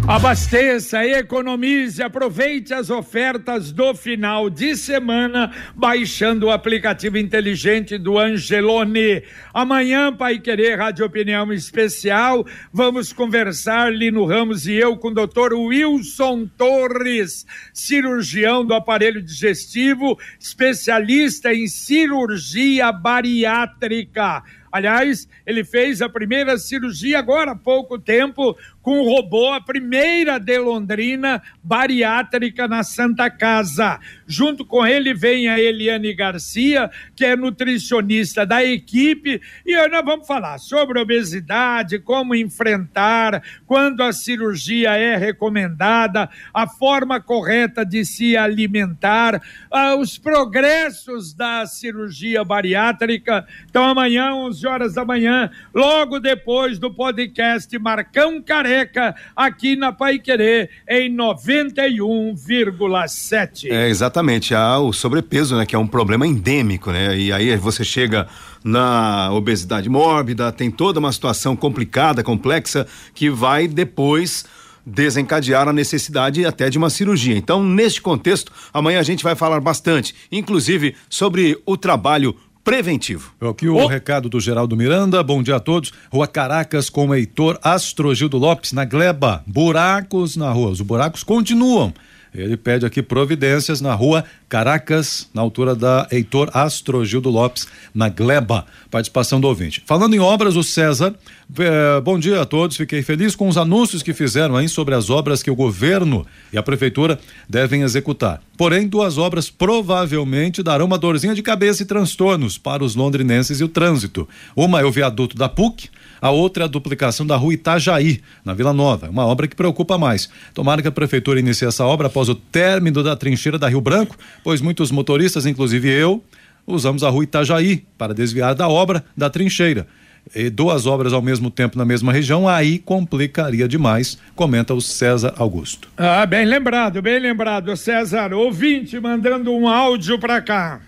Abasteça, 0.08 1.04
economize, 1.04 2.02
aproveite 2.02 2.72
as 2.72 2.88
ofertas 2.88 3.70
do 3.70 3.94
final 3.94 4.48
de 4.48 4.74
semana 4.74 5.52
baixando 5.76 6.46
o 6.46 6.50
aplicativo 6.50 7.18
inteligente 7.18 7.98
do 7.98 8.18
Angelone. 8.18 9.22
Amanhã, 9.52 10.10
Pai 10.10 10.38
Querer 10.38 10.78
Rádio 10.78 11.04
Opinião 11.04 11.52
Especial, 11.52 12.46
vamos 12.72 13.12
conversar, 13.12 13.92
Lino 13.92 14.24
Ramos 14.24 14.66
e 14.66 14.72
eu, 14.72 14.96
com 14.96 15.08
o 15.08 15.14
doutor 15.14 15.52
Wilson 15.52 16.46
Torres, 16.56 17.44
cirurgião 17.74 18.64
do 18.64 18.72
aparelho 18.72 19.20
digestivo, 19.20 20.18
especialista 20.40 21.52
em 21.52 21.68
cirurgia 21.68 22.90
bariátrica. 22.90 24.42
Aliás, 24.70 25.28
ele 25.46 25.64
fez 25.64 26.02
a 26.02 26.08
primeira 26.08 26.58
cirurgia 26.58 27.18
agora 27.18 27.52
há 27.52 27.56
pouco 27.56 27.98
tempo 27.98 28.56
com 28.88 29.00
o 29.00 29.04
robô, 29.04 29.52
a 29.52 29.60
primeira 29.60 30.38
de 30.38 30.58
Londrina 30.58 31.42
bariátrica 31.62 32.66
na 32.66 32.82
Santa 32.82 33.28
Casa. 33.28 34.00
Junto 34.26 34.64
com 34.64 34.86
ele 34.86 35.12
vem 35.12 35.46
a 35.46 35.60
Eliane 35.60 36.14
Garcia, 36.14 36.90
que 37.14 37.24
é 37.24 37.36
nutricionista 37.36 38.46
da 38.46 38.64
equipe, 38.64 39.42
e 39.66 39.88
nós 39.88 40.04
vamos 40.04 40.26
falar 40.26 40.56
sobre 40.58 40.98
obesidade, 40.98 41.98
como 41.98 42.34
enfrentar, 42.34 43.42
quando 43.66 44.02
a 44.02 44.10
cirurgia 44.10 44.96
é 44.96 45.16
recomendada, 45.16 46.30
a 46.54 46.66
forma 46.66 47.20
correta 47.20 47.84
de 47.84 48.06
se 48.06 48.38
alimentar, 48.38 49.42
ah, 49.70 49.96
os 49.96 50.16
progressos 50.16 51.34
da 51.34 51.66
cirurgia 51.66 52.42
bariátrica. 52.42 53.46
Então, 53.68 53.84
amanhã, 53.84 54.34
11 54.34 54.57
horas 54.66 54.94
da 54.94 55.04
manhã, 55.04 55.50
logo 55.74 56.18
depois 56.18 56.78
do 56.78 56.92
podcast 56.92 57.78
Marcão 57.78 58.42
Careca 58.42 58.68
Careca, 58.68 59.14
aqui 59.34 59.74
na 59.76 59.90
Pai 59.92 60.18
Querer, 60.18 60.68
em 60.88 61.14
91,7. 61.14 63.70
É, 63.70 63.88
exatamente. 63.88 64.54
Há 64.54 64.78
o 64.78 64.92
sobrepeso, 64.92 65.56
né? 65.56 65.64
Que 65.64 65.74
é 65.74 65.78
um 65.78 65.86
problema 65.86 66.26
endêmico, 66.26 66.90
né? 66.90 67.16
E 67.16 67.32
aí 67.32 67.56
você 67.56 67.82
chega 67.84 68.28
na 68.62 69.32
obesidade 69.32 69.88
mórbida, 69.88 70.52
tem 70.52 70.70
toda 70.70 70.98
uma 70.98 71.10
situação 71.12 71.56
complicada, 71.56 72.22
complexa, 72.22 72.86
que 73.14 73.30
vai 73.30 73.66
depois 73.66 74.44
desencadear 74.84 75.66
a 75.68 75.72
necessidade 75.72 76.44
até 76.46 76.68
de 76.70 76.78
uma 76.78 76.90
cirurgia. 76.90 77.36
Então, 77.36 77.62
neste 77.62 78.00
contexto, 78.00 78.50
amanhã 78.72 79.00
a 79.00 79.02
gente 79.02 79.22
vai 79.22 79.34
falar 79.34 79.60
bastante, 79.60 80.14
inclusive 80.32 80.96
sobre 81.10 81.60
o 81.66 81.76
trabalho 81.76 82.34
preventivo. 82.68 83.32
Aqui 83.40 83.66
o 83.66 83.76
oh. 83.76 83.86
recado 83.86 84.28
do 84.28 84.38
Geraldo 84.38 84.76
Miranda. 84.76 85.22
Bom 85.22 85.42
dia 85.42 85.56
a 85.56 85.60
todos. 85.60 85.90
Rua 86.12 86.26
Caracas 86.26 86.90
com 86.90 87.08
o 87.08 87.14
Heitor 87.14 87.58
Astrogildo 87.62 88.36
Lopes 88.36 88.72
na 88.72 88.84
Gleba. 88.84 89.42
Buracos 89.46 90.36
na 90.36 90.50
rua. 90.52 90.68
Os 90.68 90.82
buracos 90.82 91.24
continuam. 91.24 91.94
Ele 92.34 92.58
pede 92.58 92.84
aqui 92.84 93.02
providências 93.02 93.80
na 93.80 93.94
rua 93.94 94.22
Caracas, 94.50 95.30
na 95.32 95.40
altura 95.40 95.74
da 95.74 96.06
Heitor 96.12 96.50
Astrogildo 96.52 97.30
Lopes, 97.30 97.66
na 97.94 98.10
Gleba. 98.10 98.66
Participação 98.90 99.40
do 99.40 99.48
ouvinte. 99.48 99.82
Falando 99.86 100.14
em 100.14 100.18
obras, 100.18 100.54
o 100.54 100.62
César. 100.62 101.14
Eh, 101.56 102.00
bom 102.02 102.18
dia 102.18 102.42
a 102.42 102.44
todos. 102.44 102.76
Fiquei 102.76 103.02
feliz 103.02 103.34
com 103.34 103.48
os 103.48 103.56
anúncios 103.56 104.02
que 104.02 104.12
fizeram 104.12 104.54
aí 104.54 104.68
sobre 104.68 104.94
as 104.94 105.08
obras 105.08 105.42
que 105.42 105.50
o 105.50 105.56
governo 105.56 106.26
e 106.52 106.58
a 106.58 106.62
prefeitura 106.62 107.18
devem 107.48 107.82
executar. 107.82 108.42
Porém, 108.56 108.86
duas 108.86 109.16
obras 109.16 109.48
provavelmente 109.48 110.62
darão 110.62 110.84
uma 110.84 110.98
dorzinha 110.98 111.34
de 111.34 111.42
cabeça 111.42 111.82
e 111.82 111.86
transtornos 111.86 112.58
para 112.58 112.84
os 112.84 112.94
londrinenses 112.94 113.60
e 113.60 113.64
o 113.64 113.68
trânsito. 113.68 114.28
Uma 114.54 114.80
é 114.80 114.84
o 114.84 114.92
viaduto 114.92 115.36
da 115.36 115.48
PUC, 115.48 115.88
a 116.20 116.30
outra 116.30 116.64
é 116.64 116.66
a 116.66 116.68
duplicação 116.68 117.26
da 117.26 117.36
rua 117.36 117.54
Itajaí, 117.54 118.20
na 118.44 118.52
Vila 118.52 118.74
Nova. 118.74 119.08
Uma 119.08 119.24
obra 119.24 119.48
que 119.48 119.56
preocupa 119.56 119.96
mais. 119.96 120.28
Tomara 120.52 120.82
que 120.82 120.88
a 120.88 120.92
prefeitura 120.92 121.40
inicie 121.40 121.66
essa 121.66 121.84
obra 121.84 122.08
após 122.08 122.28
o 122.28 122.34
término 122.34 123.02
da 123.02 123.16
trincheira 123.16 123.58
da 123.58 123.68
Rio 123.68 123.80
Branco, 123.80 124.16
pois 124.44 124.60
muitos 124.60 124.90
motoristas, 124.90 125.46
inclusive 125.46 125.88
eu, 125.88 126.22
usamos 126.66 127.02
a 127.02 127.08
rua 127.08 127.24
Itajaí 127.24 127.84
para 127.96 128.12
desviar 128.12 128.54
da 128.54 128.68
obra 128.68 129.02
da 129.16 129.30
trincheira. 129.30 129.86
E 130.34 130.50
duas 130.50 130.86
obras 130.86 131.12
ao 131.12 131.22
mesmo 131.22 131.50
tempo 131.50 131.78
na 131.78 131.84
mesma 131.84 132.12
região, 132.12 132.48
aí 132.48 132.78
complicaria 132.78 133.68
demais, 133.68 134.18
comenta 134.34 134.74
o 134.74 134.80
César 134.80 135.34
Augusto. 135.36 135.88
Ah, 135.96 136.24
bem 136.26 136.44
lembrado, 136.44 137.00
bem 137.00 137.18
lembrado, 137.18 137.76
César. 137.76 138.32
Ouvinte 138.32 138.98
mandando 139.00 139.52
um 139.52 139.68
áudio 139.68 140.18
para 140.18 140.40
cá. 140.40 140.80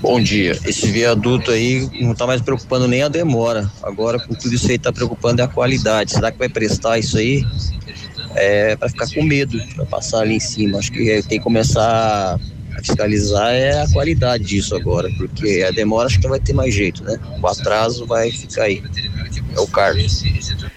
Bom 0.00 0.20
dia. 0.20 0.52
Esse 0.66 0.90
viaduto 0.90 1.50
aí 1.50 1.88
não 2.00 2.12
está 2.12 2.26
mais 2.26 2.42
preocupando 2.42 2.86
nem 2.86 3.02
a 3.02 3.08
demora. 3.08 3.70
Agora, 3.82 4.18
com 4.18 4.34
tudo 4.34 4.54
isso 4.54 4.68
aí, 4.68 4.76
está 4.76 4.92
preocupando 4.92 5.40
é 5.40 5.44
a 5.44 5.48
qualidade. 5.48 6.12
Será 6.12 6.30
que 6.30 6.38
vai 6.38 6.48
prestar 6.48 6.98
isso 6.98 7.16
aí? 7.16 7.42
É 8.34 8.76
para 8.76 8.88
ficar 8.88 9.08
com 9.14 9.22
medo 9.22 9.58
para 9.74 9.86
passar 9.86 10.20
ali 10.20 10.34
em 10.34 10.40
cima. 10.40 10.78
Acho 10.78 10.92
que 10.92 11.22
tem 11.22 11.38
que 11.38 11.40
começar 11.40 12.38
a 12.76 12.82
fiscalizar 12.82 13.52
é 13.52 13.82
a 13.82 13.88
qualidade 13.88 14.44
disso 14.44 14.74
agora, 14.74 15.08
porque 15.16 15.64
a 15.66 15.70
demora 15.70 16.06
acho 16.06 16.18
que 16.18 16.24
não 16.24 16.30
vai 16.30 16.40
ter 16.40 16.52
mais 16.52 16.74
jeito, 16.74 17.04
né? 17.04 17.18
O 17.40 17.46
atraso 17.46 18.06
vai 18.06 18.30
ficar 18.30 18.64
aí. 18.64 18.82
É 19.54 19.60
o 19.60 19.66
Carlos. 19.68 20.22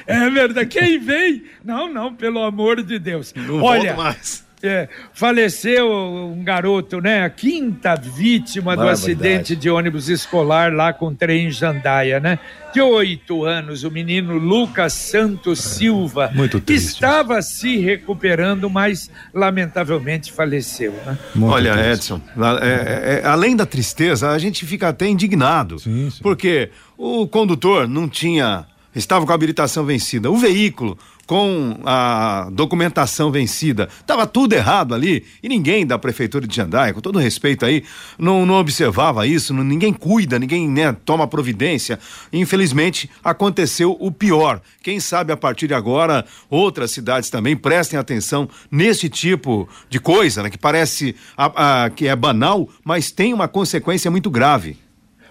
É 0.06 0.30
verdade. 0.30 0.68
Quem 0.68 0.98
vem? 0.98 1.44
Não, 1.64 1.92
não, 1.92 2.14
pelo 2.14 2.42
amor 2.42 2.82
de 2.82 2.98
Deus. 2.98 3.32
Não 3.34 3.62
Olha, 3.62 3.94
volta 3.94 4.02
mais. 4.02 4.45
É, 4.62 4.88
faleceu 5.12 5.86
um 5.86 6.42
garoto, 6.42 7.00
né? 7.00 7.24
A 7.24 7.30
quinta 7.30 7.94
vítima 7.94 8.74
do 8.74 8.88
acidente 8.88 9.54
de 9.54 9.68
ônibus 9.68 10.08
escolar 10.08 10.72
lá 10.72 10.92
com 10.92 11.14
trem 11.14 11.48
em 11.48 11.50
Jandaia, 11.50 12.18
né? 12.18 12.38
De 12.72 12.80
oito 12.80 13.44
anos, 13.44 13.84
o 13.84 13.90
menino 13.90 14.36
Lucas 14.38 14.92
Santos 14.92 15.60
Silva 15.60 16.30
Muito 16.34 16.60
triste. 16.60 16.94
estava 16.94 17.40
se 17.42 17.76
recuperando, 17.78 18.68
mas 18.68 19.10
lamentavelmente 19.32 20.32
faleceu. 20.32 20.92
Né? 21.04 21.18
Olha, 21.40 21.72
triste. 21.72 21.90
Edson, 21.92 22.20
é, 22.60 22.66
é, 22.66 23.20
é, 23.22 23.26
além 23.26 23.56
da 23.56 23.66
tristeza, 23.66 24.30
a 24.30 24.38
gente 24.38 24.64
fica 24.66 24.88
até 24.88 25.06
indignado, 25.06 25.78
sim, 25.78 26.10
sim. 26.10 26.22
porque 26.22 26.70
o 26.96 27.26
condutor 27.26 27.88
não 27.88 28.08
tinha, 28.08 28.66
estava 28.94 29.24
com 29.24 29.32
a 29.32 29.34
habilitação 29.34 29.84
vencida, 29.84 30.30
o 30.30 30.36
veículo 30.36 30.98
com 31.26 31.78
a 31.84 32.48
documentação 32.52 33.30
vencida. 33.30 33.88
Tava 34.06 34.26
tudo 34.26 34.52
errado 34.52 34.94
ali 34.94 35.24
e 35.42 35.48
ninguém 35.48 35.86
da 35.86 35.98
prefeitura 35.98 36.46
de 36.46 36.54
Jandaia, 36.54 36.94
com 36.94 37.00
todo 37.00 37.18
respeito 37.18 37.64
aí, 37.64 37.82
não, 38.18 38.46
não 38.46 38.54
observava 38.54 39.26
isso, 39.26 39.52
não, 39.52 39.64
ninguém 39.64 39.92
cuida, 39.92 40.38
ninguém 40.38 40.68
né, 40.68 40.96
toma 41.04 41.26
providência. 41.26 41.98
Infelizmente 42.32 43.10
aconteceu 43.24 43.96
o 43.98 44.10
pior. 44.10 44.60
Quem 44.82 45.00
sabe 45.00 45.32
a 45.32 45.36
partir 45.36 45.66
de 45.66 45.74
agora 45.74 46.24
outras 46.48 46.92
cidades 46.92 47.28
também 47.28 47.56
prestem 47.56 47.98
atenção 47.98 48.48
nesse 48.70 49.08
tipo 49.08 49.68
de 49.90 49.98
coisa, 49.98 50.42
né, 50.42 50.50
que 50.50 50.58
parece 50.58 51.16
a, 51.36 51.84
a, 51.84 51.90
que 51.90 52.06
é 52.06 52.14
banal, 52.14 52.68
mas 52.84 53.10
tem 53.10 53.34
uma 53.34 53.48
consequência 53.48 54.10
muito 54.10 54.30
grave. 54.30 54.85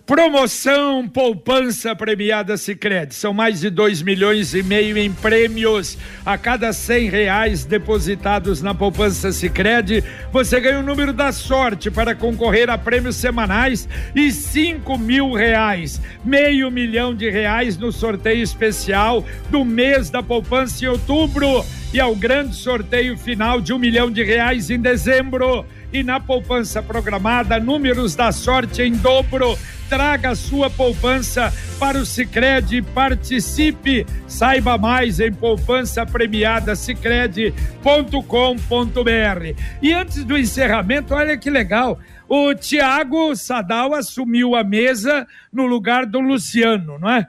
Promoção 0.06 1.08
Poupança 1.08 1.96
Premiada 1.96 2.58
Sicredi. 2.58 3.16
São 3.16 3.34
mais 3.34 3.62
de 3.62 3.72
dois 3.72 4.04
milhões 4.04 4.54
e 4.54 4.62
meio 4.62 4.96
em 5.00 5.12
prêmios. 5.12 5.98
A 6.24 6.38
cada 6.38 6.72
cem 6.74 7.10
reais 7.10 7.66
depositados 7.66 8.62
na 8.62 8.76
Poupança 8.76 9.32
Sicredi, 9.32 10.04
você 10.32 10.60
ganha 10.60 10.80
o 10.80 10.84
número 10.84 11.12
da 11.12 11.32
sorte 11.32 11.90
para 11.90 12.14
concorrer 12.14 12.70
a 12.70 12.78
prêmios 12.78 13.16
semanais 13.16 13.90
e 14.16 14.32
cinco 14.32 14.96
mil 14.96 15.34
reais. 15.34 16.00
Meio 16.24 16.70
milhão 16.70 17.16
de 17.16 17.28
reais 17.32 17.76
no 17.76 17.92
sorteio 17.92 18.44
especial 18.44 19.26
do 19.50 19.66
mês 19.66 20.12
da 20.12 20.22
poupança 20.22 20.86
em 20.86 20.88
outubro 20.88 21.66
e 21.92 22.00
ao 22.00 22.16
grande 22.16 22.56
sorteio 22.56 23.18
final 23.18 23.60
de 23.60 23.74
um 23.74 23.80
milhão 23.80 24.12
de 24.12 24.24
reais 24.24 24.70
em 24.70 24.80
dezembro. 24.80 25.66
e 25.96 26.04
na 26.04 26.20
poupança 26.20 26.84
programada, 26.84 27.58
números 27.58 28.16
da 28.16 28.30
sorte 28.32 28.82
em 28.82 28.92
dobro. 28.92 29.58
Traga 29.90 30.32
a 30.32 30.36
sua 30.36 30.70
poupança 30.70 31.54
para 31.80 31.98
o 31.98 32.06
Sicredi, 32.06 32.82
participe. 32.82 34.06
Saiba 34.28 34.78
mais 34.78 35.20
em 35.20 35.32
poupança 35.32 36.06
premiada 36.06 36.76
sicredi.com.br. 36.76 39.62
E 39.82 39.94
antes 39.94 40.24
do 40.24 40.38
encerramento, 40.38 41.14
olha 41.14 41.38
que 41.38 41.50
legal. 41.50 42.00
O 42.28 42.56
Tiago 42.56 43.36
Sadal 43.36 43.94
assumiu 43.94 44.56
a 44.56 44.64
mesa 44.64 45.28
no 45.54 45.66
lugar 45.66 46.06
do 46.06 46.20
Luciano, 46.20 46.98
não 46.98 47.10
é? 47.10 47.28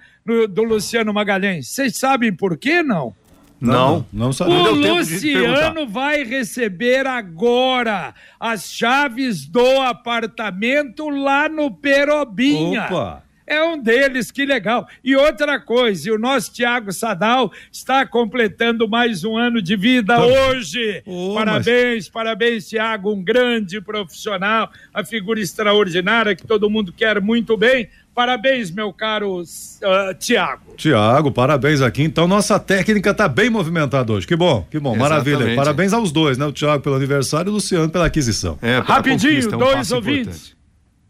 do 0.48 0.64
Luciano 0.64 1.14
Magalhães. 1.14 1.68
Vocês 1.68 1.96
sabem 1.96 2.32
por 2.32 2.58
quê, 2.58 2.82
não? 2.82 3.14
Não, 3.60 4.06
não, 4.12 4.32
sabia. 4.32 4.54
O 4.54 4.74
Luciano 4.74 5.86
vai 5.86 6.24
receber 6.24 7.06
agora 7.06 8.14
as 8.38 8.70
chaves 8.70 9.46
do 9.46 9.80
apartamento 9.80 11.08
lá 11.08 11.48
no 11.48 11.70
Perobinha. 11.70 12.84
Opa! 12.84 13.26
É 13.46 13.62
um 13.62 13.80
deles, 13.80 14.32
que 14.32 14.44
legal. 14.44 14.88
E 15.04 15.14
outra 15.14 15.60
coisa, 15.60 16.12
o 16.12 16.18
nosso 16.18 16.52
Tiago 16.52 16.92
Sadal 16.92 17.52
está 17.70 18.04
completando 18.04 18.88
mais 18.88 19.22
um 19.22 19.36
ano 19.36 19.62
de 19.62 19.76
vida 19.76 20.16
tá. 20.16 20.26
hoje. 20.26 21.02
Oh, 21.06 21.34
parabéns, 21.34 22.06
mas... 22.06 22.08
parabéns, 22.08 22.68
Tiago, 22.68 23.12
um 23.12 23.22
grande 23.22 23.80
profissional, 23.80 24.68
a 24.92 25.04
figura 25.04 25.38
extraordinária 25.38 26.34
que 26.34 26.44
todo 26.44 26.68
mundo 26.68 26.92
quer 26.92 27.20
muito 27.20 27.56
bem. 27.56 27.88
Parabéns, 28.16 28.70
meu 28.70 28.94
caro 28.94 29.42
uh, 29.42 30.14
Tiago. 30.18 30.74
Tiago, 30.74 31.30
parabéns 31.30 31.82
aqui. 31.82 32.02
Então, 32.02 32.26
nossa 32.26 32.58
técnica 32.58 33.10
está 33.10 33.28
bem 33.28 33.50
movimentada 33.50 34.10
hoje. 34.10 34.26
Que 34.26 34.34
bom, 34.34 34.66
que 34.70 34.78
bom, 34.78 34.96
Exatamente. 34.96 35.28
maravilha. 35.34 35.54
Parabéns 35.54 35.92
aos 35.92 36.10
dois, 36.10 36.38
né? 36.38 36.46
O 36.46 36.52
Tiago 36.52 36.82
pelo 36.82 36.96
aniversário 36.96 37.50
e 37.50 37.52
o 37.52 37.52
Luciano 37.52 37.90
pela 37.90 38.06
aquisição. 38.06 38.58
É, 38.62 38.78
Rapidinho, 38.78 39.54
um 39.54 39.58
dois 39.58 39.92
ouvintes. 39.92 40.56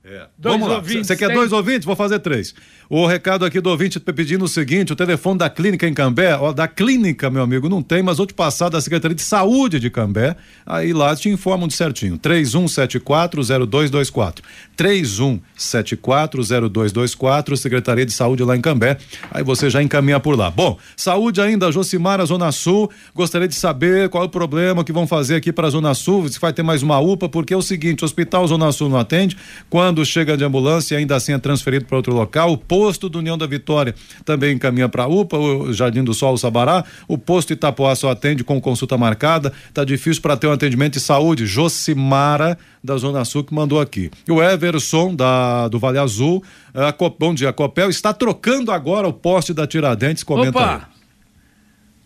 É. 0.04 0.26
Vamos 0.36 0.68
lá. 0.68 0.80
Você 0.80 1.16
quer 1.16 1.32
dois 1.32 1.52
ouvintes? 1.52 1.84
Vou 1.84 1.94
fazer 1.94 2.18
três. 2.18 2.52
O 2.88 3.04
recado 3.04 3.44
aqui 3.44 3.60
do 3.60 3.68
ouvinte 3.68 3.98
pedindo 3.98 4.44
o 4.44 4.48
seguinte: 4.48 4.92
o 4.92 4.96
telefone 4.96 5.38
da 5.38 5.50
clínica 5.50 5.88
em 5.88 5.94
Cambé, 5.94 6.36
ó, 6.36 6.52
da 6.52 6.68
clínica, 6.68 7.28
meu 7.28 7.42
amigo, 7.42 7.68
não 7.68 7.82
tem, 7.82 8.00
mas 8.02 8.18
vou 8.18 8.26
te 8.26 8.34
passar 8.34 8.68
da 8.68 8.80
Secretaria 8.80 9.14
de 9.14 9.22
Saúde 9.22 9.80
de 9.80 9.90
Cambé. 9.90 10.36
Aí 10.64 10.92
lá 10.92 11.16
te 11.16 11.28
informam 11.28 11.66
de 11.66 11.74
certinho. 11.74 12.16
31740224. 12.18 14.36
31740224, 14.76 17.56
Secretaria 17.56 18.06
de 18.06 18.12
Saúde 18.12 18.44
lá 18.44 18.56
em 18.56 18.60
Cambé. 18.60 18.96
Aí 19.32 19.42
você 19.42 19.68
já 19.68 19.82
encaminha 19.82 20.20
por 20.20 20.38
lá. 20.38 20.48
Bom, 20.50 20.78
saúde 20.96 21.40
ainda, 21.40 21.72
Josimara, 21.72 22.24
Zona 22.24 22.52
Sul. 22.52 22.88
Gostaria 23.14 23.48
de 23.48 23.56
saber 23.56 24.08
qual 24.08 24.22
é 24.22 24.26
o 24.26 24.30
problema 24.30 24.84
que 24.84 24.92
vão 24.92 25.08
fazer 25.08 25.36
aqui 25.36 25.52
para 25.52 25.66
a 25.66 25.70
Zona 25.70 25.94
Sul, 25.94 26.28
se 26.28 26.38
vai 26.38 26.52
ter 26.52 26.62
mais 26.62 26.82
uma 26.82 27.00
UPA, 27.00 27.28
porque 27.28 27.52
é 27.52 27.56
o 27.56 27.62
seguinte: 27.62 28.04
o 28.04 28.06
Hospital 28.06 28.46
Zona 28.46 28.70
Sul 28.70 28.88
não 28.88 28.98
atende. 28.98 29.36
Quando 29.68 30.04
chega 30.04 30.36
de 30.36 30.44
ambulância, 30.44 30.96
ainda 30.96 31.16
assim 31.16 31.32
é 31.32 31.38
transferido 31.38 31.86
para 31.86 31.96
outro 31.96 32.14
local. 32.14 32.52
O 32.52 32.58
posto 32.76 33.08
do 33.08 33.20
União 33.20 33.38
da 33.38 33.46
Vitória 33.46 33.94
também 34.22 34.54
encaminha 34.54 34.86
para 34.86 35.04
a 35.04 35.06
UPA, 35.06 35.38
o 35.38 35.72
Jardim 35.72 36.04
do 36.04 36.12
Sol, 36.12 36.34
o 36.34 36.38
Sabará. 36.38 36.84
O 37.08 37.16
posto 37.16 37.54
Itapoá 37.54 37.94
só 37.94 38.10
atende 38.10 38.44
com 38.44 38.60
consulta 38.60 38.98
marcada. 38.98 39.50
Tá 39.72 39.82
difícil 39.82 40.20
para 40.20 40.36
ter 40.36 40.46
um 40.46 40.52
atendimento 40.52 40.94
de 40.94 41.00
saúde. 41.00 41.46
Josimara, 41.46 42.58
da 42.84 42.98
Zona 42.98 43.24
Sul, 43.24 43.44
que 43.44 43.54
mandou 43.54 43.80
aqui. 43.80 44.10
E 44.28 44.30
o 44.30 44.42
Everson, 44.42 45.14
da, 45.14 45.68
do 45.68 45.78
Vale 45.78 45.98
Azul. 45.98 46.44
A, 46.74 46.94
bom 47.18 47.32
dia, 47.32 47.50
Copel 47.50 47.88
está 47.88 48.12
trocando 48.12 48.70
agora 48.70 49.08
o 49.08 49.12
poste 49.12 49.54
da 49.54 49.66
Tiradentes. 49.66 50.22
Comenta 50.22 50.58
Opa! 50.58 50.76
Aí. 50.76 50.80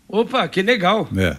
Opa, 0.07 0.47
que 0.47 0.61
legal. 0.61 1.07
É. 1.17 1.37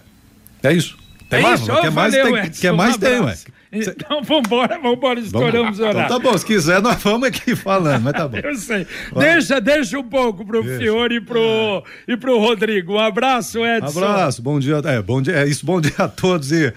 É 0.61 0.73
isso. 0.73 0.95
Tem 1.27 1.39
é 1.39 1.41
mais? 1.41 1.59
Isso? 1.59 1.71
Quer 1.71 1.91
mais, 1.91 2.13
valeu, 2.13 2.33
tem, 2.33 2.51
quer 2.51 2.71
mais 2.71 2.95
um 2.95 2.99
tem, 2.99 3.19
ué. 3.19 3.37
Então 3.73 4.21
vambora, 4.21 4.79
vambora, 4.79 5.19
estouramos 5.19 5.79
o 5.79 5.81
horário. 5.81 6.01
Então, 6.01 6.19
tá 6.19 6.29
bom, 6.31 6.37
se 6.37 6.45
quiser, 6.45 6.81
nós 6.81 7.01
vamos 7.01 7.27
aqui 7.27 7.55
falando, 7.55 8.03
mas 8.03 8.13
tá 8.13 8.27
bom. 8.27 8.37
Eu 8.37 8.55
sei. 8.55 8.85
Deixa, 9.17 9.59
deixa 9.59 9.97
um 9.97 10.03
pouco 10.03 10.45
pro 10.45 10.61
deixa. 10.61 10.79
Fiore 10.79 11.15
e 11.15 11.21
pro, 11.21 11.83
e 12.07 12.15
pro 12.15 12.37
Rodrigo. 12.37 12.93
Um 12.93 12.99
abraço, 12.99 13.65
Edson. 13.65 13.99
Abraço, 14.03 14.41
bom 14.41 14.59
dia. 14.59 14.79
É, 14.85 15.01
bom 15.01 15.21
dia, 15.21 15.37
é 15.37 15.47
isso, 15.47 15.65
bom 15.65 15.81
dia 15.81 15.93
a 15.97 16.07
todos. 16.07 16.51
E 16.51 16.67
uh, 16.67 16.73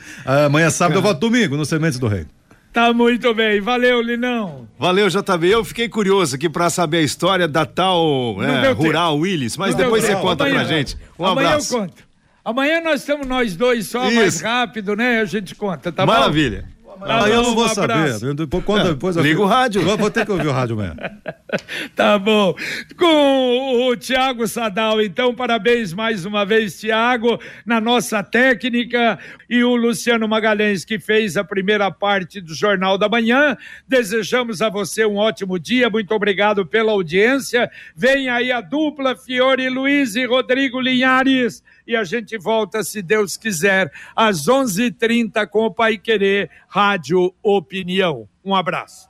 amanhã 0.47 0.71
sábado 0.71 0.99
eu 0.99 1.03
volto 1.03 1.21
domingo 1.21 1.57
no 1.57 1.65
Sementes 1.67 1.99
do 1.99 2.09
Rei. 2.09 2.27
Tá 2.73 2.93
muito 2.93 3.33
bem. 3.33 3.59
Valeu, 3.61 4.03
Linão. 4.03 4.69
Valeu, 4.79 5.09
JB. 5.09 5.49
Eu 5.49 5.65
fiquei 5.65 5.89
curioso 5.89 6.37
aqui 6.37 6.47
para 6.47 6.69
saber 6.69 6.99
a 6.99 7.03
história 7.03 7.49
da 7.49 7.65
tal 7.65 8.37
é, 8.43 8.71
Rural 8.73 9.13
tempo. 9.13 9.23
Willis, 9.23 9.57
mas 9.57 9.75
no 9.75 9.79
depois 9.83 10.05
você 10.05 10.15
conta 10.17 10.45
amanhã, 10.45 10.61
pra 10.61 10.69
gente. 10.69 10.97
Um 11.19 11.25
amanhã 11.25 11.49
abraço. 11.49 11.75
eu 11.75 11.81
conto. 11.81 12.07
Amanhã 12.45 12.81
nós 12.81 13.01
estamos 13.01 13.27
nós 13.27 13.57
dois 13.57 13.89
só, 13.89 14.07
Isso. 14.07 14.15
mais 14.15 14.41
rápido, 14.41 14.95
né? 14.95 15.21
A 15.21 15.25
gente 15.25 15.55
conta, 15.55 15.91
tá 15.91 16.05
Maravilha. 16.07 16.65
bom? 16.69 16.76
Amanhã 17.01 17.35
eu 17.35 17.43
não 17.43 17.55
vou 17.55 17.65
um 17.65 17.69
saber. 17.69 18.35
Depois, 18.35 18.65
quando, 18.65 18.91
depois 18.91 19.17
Liga 19.17 19.41
o 19.41 19.47
rádio. 19.47 19.83
Vou, 19.83 19.97
vou 19.97 20.11
ter 20.11 20.25
que 20.25 20.33
ouvir 20.33 20.47
o 20.47 20.53
rádio 20.53 20.75
amanhã. 20.75 20.97
tá 21.95 22.19
bom. 22.19 22.55
Com 22.97 23.89
o 23.89 23.97
Tiago 23.97 24.47
Sadal, 24.47 25.01
então, 25.01 25.35
parabéns 25.35 25.93
mais 25.93 26.25
uma 26.25 26.45
vez, 26.45 26.79
Tiago, 26.81 27.39
na 27.65 27.81
nossa 27.81 28.23
técnica. 28.23 29.19
E 29.49 29.63
o 29.63 29.77
Luciano 29.77 30.27
Magalhães, 30.27 30.85
que 30.85 30.99
fez 30.99 31.37
a 31.37 31.45
primeira 31.45 31.91
parte 31.91 32.41
do 32.41 32.55
Jornal 32.55 32.99
da 32.99 33.09
Manhã. 33.09 33.57
Desejamos 33.87 34.63
a 34.63 34.69
você 34.69 35.05
um 35.05 35.17
ótimo 35.17 35.59
dia. 35.59 35.91
Muito 35.91 36.13
obrigado 36.15 36.67
pela 36.67 36.93
audiência. 36.93 37.71
Vem 37.95 38.29
aí 38.29 38.51
a 38.51 38.61
dupla 38.61 39.17
Fiore 39.17 39.69
Luiz 39.69 40.17
e 40.17 40.25
Rodrigo 40.25 40.81
Linhares 40.81 41.63
e 41.87 41.97
a 41.97 42.05
gente 42.05 42.37
volta, 42.37 42.83
se 42.83 43.03
Deus 43.03 43.37
quiser, 43.37 43.91
às 44.15 44.49
11:30 44.49 44.87
h 44.87 44.97
30 44.99 45.47
com 45.47 45.67
o 45.67 45.73
Pai 45.73 45.99
Querer 45.99 46.51
Rádio 46.69 47.33
Opinião. 47.43 48.29
Um 48.45 48.55
abraço. 48.55 49.09